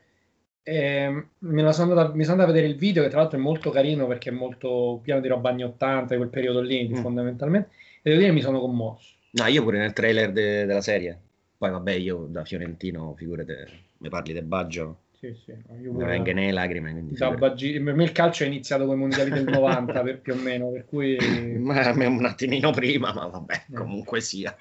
E 0.62 1.26
me 1.38 1.62
la 1.62 1.72
sono 1.72 1.90
andata, 1.92 2.14
mi 2.14 2.22
sono 2.24 2.33
andato 2.33 2.50
a 2.50 2.54
vedere 2.54 2.70
il 2.72 2.78
video, 2.78 3.02
che 3.02 3.09
tra 3.09 3.20
l'altro 3.20 3.38
è 3.38 3.40
molto 3.42 3.70
carino 3.70 4.07
perché 4.07 4.28
è 4.28 4.33
molto 4.33 5.00
pieno 5.02 5.20
di 5.20 5.28
roba 5.28 5.48
anni 5.48 5.64
80, 5.64 6.12
di 6.12 6.16
quel 6.18 6.28
periodo 6.28 6.61
lì, 6.61 6.88
Mm. 6.88 6.94
fondamentalmente. 6.96 7.70
E 8.02 8.11
devo 8.11 8.20
dire, 8.20 8.33
mi 8.33 8.42
sono 8.42 8.61
commosso. 8.61 9.14
No, 9.30 9.46
io 9.46 9.62
pure 9.62 9.78
nel 9.78 9.92
trailer 9.92 10.32
de- 10.32 10.64
della 10.64 10.80
serie. 10.80 11.18
Poi 11.58 11.70
vabbè, 11.70 11.92
io 11.92 12.26
da 12.28 12.44
fiorentino, 12.44 13.14
figurate, 13.16 13.68
mi 13.98 14.08
parli 14.08 14.32
del 14.32 14.44
Baggio, 14.44 15.00
Sì, 15.18 15.34
sì. 15.44 15.50
io 15.82 15.92
pure- 15.92 16.06
vengono 16.06 16.40
le 16.40 16.52
lacrime, 16.52 16.92
quindi 16.92 17.14
da. 17.16 17.30
Baggi- 17.32 17.80
per 17.80 17.94
me 17.94 18.04
il 18.04 18.12
calcio 18.12 18.44
è 18.44 18.46
iniziato 18.46 18.86
con 18.86 18.94
i 18.94 18.98
mondiali 19.00 19.30
del 19.30 19.44
90 19.44 20.02
per, 20.02 20.20
più 20.20 20.34
o 20.34 20.36
meno, 20.36 20.70
per 20.70 20.84
cui 20.86 21.16
Ma 21.58 21.90
un 22.06 22.24
attimino 22.24 22.70
prima, 22.70 23.12
ma 23.12 23.26
vabbè, 23.26 23.64
Mm. 23.72 23.74
comunque 23.74 24.20
sia. 24.20 24.56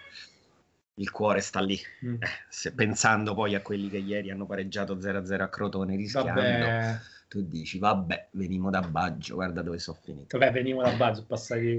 Il 0.96 1.12
cuore 1.12 1.42
sta 1.42 1.60
lì. 1.62 1.80
Mm. 2.04 2.16
Eh, 2.16 2.28
se- 2.50 2.74
pensando 2.74 3.36
poi 3.36 3.54
a 3.54 3.62
quelli 3.62 3.90
che 3.90 3.98
ieri 3.98 4.32
hanno 4.32 4.48
pareggiato 4.48 5.00
0-0 5.00 5.44
a 5.44 5.48
Crotone 5.50 5.96
rischiando, 5.96 6.42
vabbè, 6.42 6.96
tu 7.30 7.42
dici, 7.44 7.78
vabbè, 7.78 8.30
venimo 8.32 8.72
da 8.72 8.82
Baggio, 8.82 9.36
guarda 9.36 9.62
dove 9.62 9.78
sono 9.78 10.00
finito. 10.02 10.36
vabbè, 10.38 10.52
venivo 10.52 10.82
da 10.82 10.92
Baggio, 10.94 11.24
passati 11.28 11.78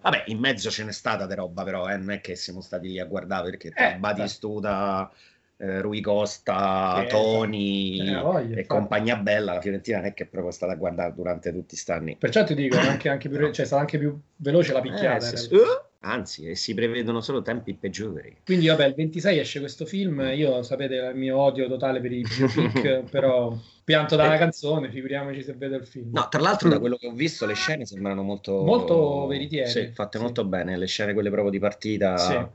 Vabbè, 0.00 0.24
in 0.26 0.38
mezzo 0.38 0.70
ce 0.70 0.84
n'è 0.84 0.92
stata 0.92 1.26
di 1.26 1.34
roba, 1.34 1.64
però, 1.64 1.88
eh, 1.88 1.96
non 1.96 2.10
è 2.10 2.20
che 2.20 2.34
siamo 2.36 2.60
stati 2.60 2.88
lì 2.88 3.00
a 3.00 3.04
guardare 3.04 3.50
perché 3.50 3.70
tra 3.70 3.94
Eh, 3.94 3.96
Batistuta, 3.96 5.10
eh, 5.56 5.80
Rui 5.80 6.00
Costa, 6.00 7.00
Sì, 7.02 7.08
Toni 7.08 7.98
eh, 8.08 8.20
voglia, 8.20 8.38
e 8.40 8.42
infatti. 8.48 8.66
compagnia 8.66 9.16
bella, 9.16 9.54
la 9.54 9.60
Fiorentina 9.60 9.98
non 9.98 10.06
è 10.06 10.14
che 10.14 10.22
è 10.24 10.26
proprio 10.26 10.52
stata 10.52 10.72
a 10.72 10.76
guardare 10.76 11.12
durante 11.14 11.50
tutti 11.50 11.68
questi 11.70 11.90
anni. 11.90 12.16
Perciò 12.16 12.44
ti 12.44 12.54
dico, 12.54 12.78
anche, 12.78 13.08
anche 13.08 13.28
più, 13.28 13.38
cioè, 13.52 13.64
è 13.64 13.66
stata 13.66 13.80
anche 13.80 13.98
più 13.98 14.18
veloce 14.36 14.72
la 14.72 14.80
picchiata. 14.80 15.26
Eh, 15.26 15.30
in 15.30 15.36
sì, 15.36 15.48
realtà. 15.48 15.87
Anzi, 16.00 16.46
e 16.46 16.54
si 16.54 16.74
prevedono 16.74 17.20
solo 17.20 17.42
tempi 17.42 17.74
peggiori. 17.74 18.36
Quindi, 18.44 18.68
vabbè, 18.68 18.86
il 18.86 18.94
26 18.94 19.38
esce 19.38 19.58
questo 19.58 19.84
film. 19.84 20.20
Io 20.34 20.62
sapete 20.62 20.94
il 20.94 21.16
mio 21.16 21.38
odio 21.38 21.66
totale 21.66 22.00
per 22.00 22.12
i 22.12 22.22
biopic, 22.24 23.10
però 23.10 23.52
pianto 23.84 24.14
dalla 24.14 24.36
Eh. 24.36 24.38
canzone, 24.38 24.90
figuriamoci 24.92 25.42
se 25.42 25.54
vedo 25.54 25.76
il 25.76 25.86
film. 25.86 26.10
No, 26.12 26.28
tra 26.28 26.40
l'altro, 26.40 26.68
da 26.68 26.78
quello 26.78 26.96
che 26.96 27.08
ho 27.08 27.12
visto, 27.12 27.46
le 27.46 27.54
scene 27.54 27.84
sembrano 27.84 28.22
molto, 28.22 28.52
Molto 28.64 29.26
veritiere. 29.26 29.68
Sì, 29.68 29.90
fatte 29.92 30.18
Sì. 30.18 30.24
molto 30.24 30.44
bene. 30.44 30.76
Le 30.76 30.86
scene, 30.86 31.12
quelle 31.14 31.30
proprio 31.30 31.50
di 31.50 31.58
partita, 31.58 32.16
Sì. 32.16 32.46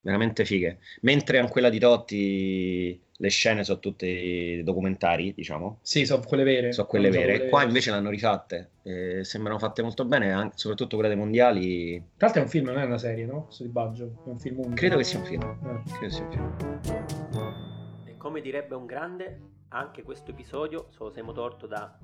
veramente 0.00 0.44
fighe. 0.46 0.78
Mentre 1.02 1.38
in 1.38 1.48
quella 1.48 1.68
di 1.68 1.78
Totti, 1.78 3.00
le 3.18 3.28
scene 3.30 3.64
sono 3.64 3.78
tutte 3.78 4.62
documentari, 4.62 5.32
diciamo. 5.34 5.78
Sì, 5.82 6.04
sono 6.04 6.22
quelle 6.26 6.42
vere. 6.44 6.72
sono 6.72 6.86
quelle 6.86 7.10
vere. 7.10 7.34
quelle- 7.36 7.48
Qua 7.50 7.62
invece 7.64 7.90
l'hanno 7.90 8.10
rifatte. 8.10 8.70
eh, 8.82 9.24
sembrano 9.24 9.58
fatte 9.58 9.82
molto 9.82 10.04
bene, 10.04 10.30
anche- 10.32 10.56
soprattutto 10.58 10.94
quelle 10.96 11.10
dei 11.12 11.18
mondiali. 11.18 11.96
Tra 12.16 12.26
l'altro 12.26 12.40
è 12.40 12.44
un 12.44 12.50
film, 12.50 12.66
non 12.66 12.78
è 12.78 12.84
una 12.84 12.98
serie, 12.98 13.24
no? 13.26 13.44
Questo 13.44 13.64
di 13.64 13.70
Baggio. 13.70 14.22
È 14.24 14.28
un 14.28 14.38
film 14.38 14.58
unico. 14.58 14.74
Credo 14.74 14.96
che 14.98 15.04
sia 15.04 15.18
un 15.18 15.24
film. 15.24 15.42
Eh. 15.42 15.90
Credo 15.98 16.12
sia 16.12 16.24
un 16.24 16.30
film. 16.30 18.02
E 18.04 18.16
come 18.16 18.40
direbbe 18.40 18.74
un 18.76 18.86
grande, 18.86 19.40
anche 19.68 20.02
questo 20.02 20.30
episodio 20.30 20.86
se 20.90 20.98
lo 21.00 21.10
siamo 21.10 21.32
torto 21.32 21.66
da... 21.66 21.98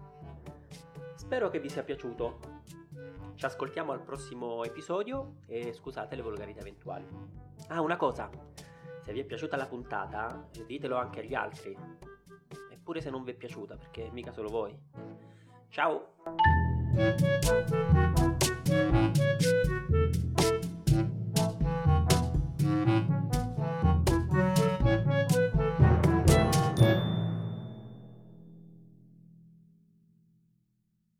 Spero 1.14 1.50
che 1.50 1.60
vi 1.60 1.68
sia 1.68 1.82
piaciuto. 1.84 2.38
Ci 3.36 3.44
ascoltiamo 3.44 3.92
al 3.92 4.02
prossimo 4.02 4.64
episodio 4.64 5.36
e 5.46 5.72
scusate 5.72 6.16
le 6.16 6.22
volgarità 6.22 6.60
eventuali. 6.60 7.04
Ah, 7.68 7.80
una 7.80 7.96
cosa. 7.96 8.28
Se 9.02 9.12
vi 9.12 9.18
è 9.18 9.24
piaciuta 9.24 9.56
la 9.56 9.66
puntata, 9.66 10.48
ditelo 10.64 10.96
anche 10.96 11.20
agli 11.20 11.34
altri. 11.34 11.76
Eppure 12.70 13.00
se 13.00 13.10
non 13.10 13.24
vi 13.24 13.32
è 13.32 13.34
piaciuta, 13.34 13.76
perché 13.76 14.08
mica 14.12 14.30
solo 14.30 14.48
voi. 14.48 14.78
Ciao! 15.68 16.14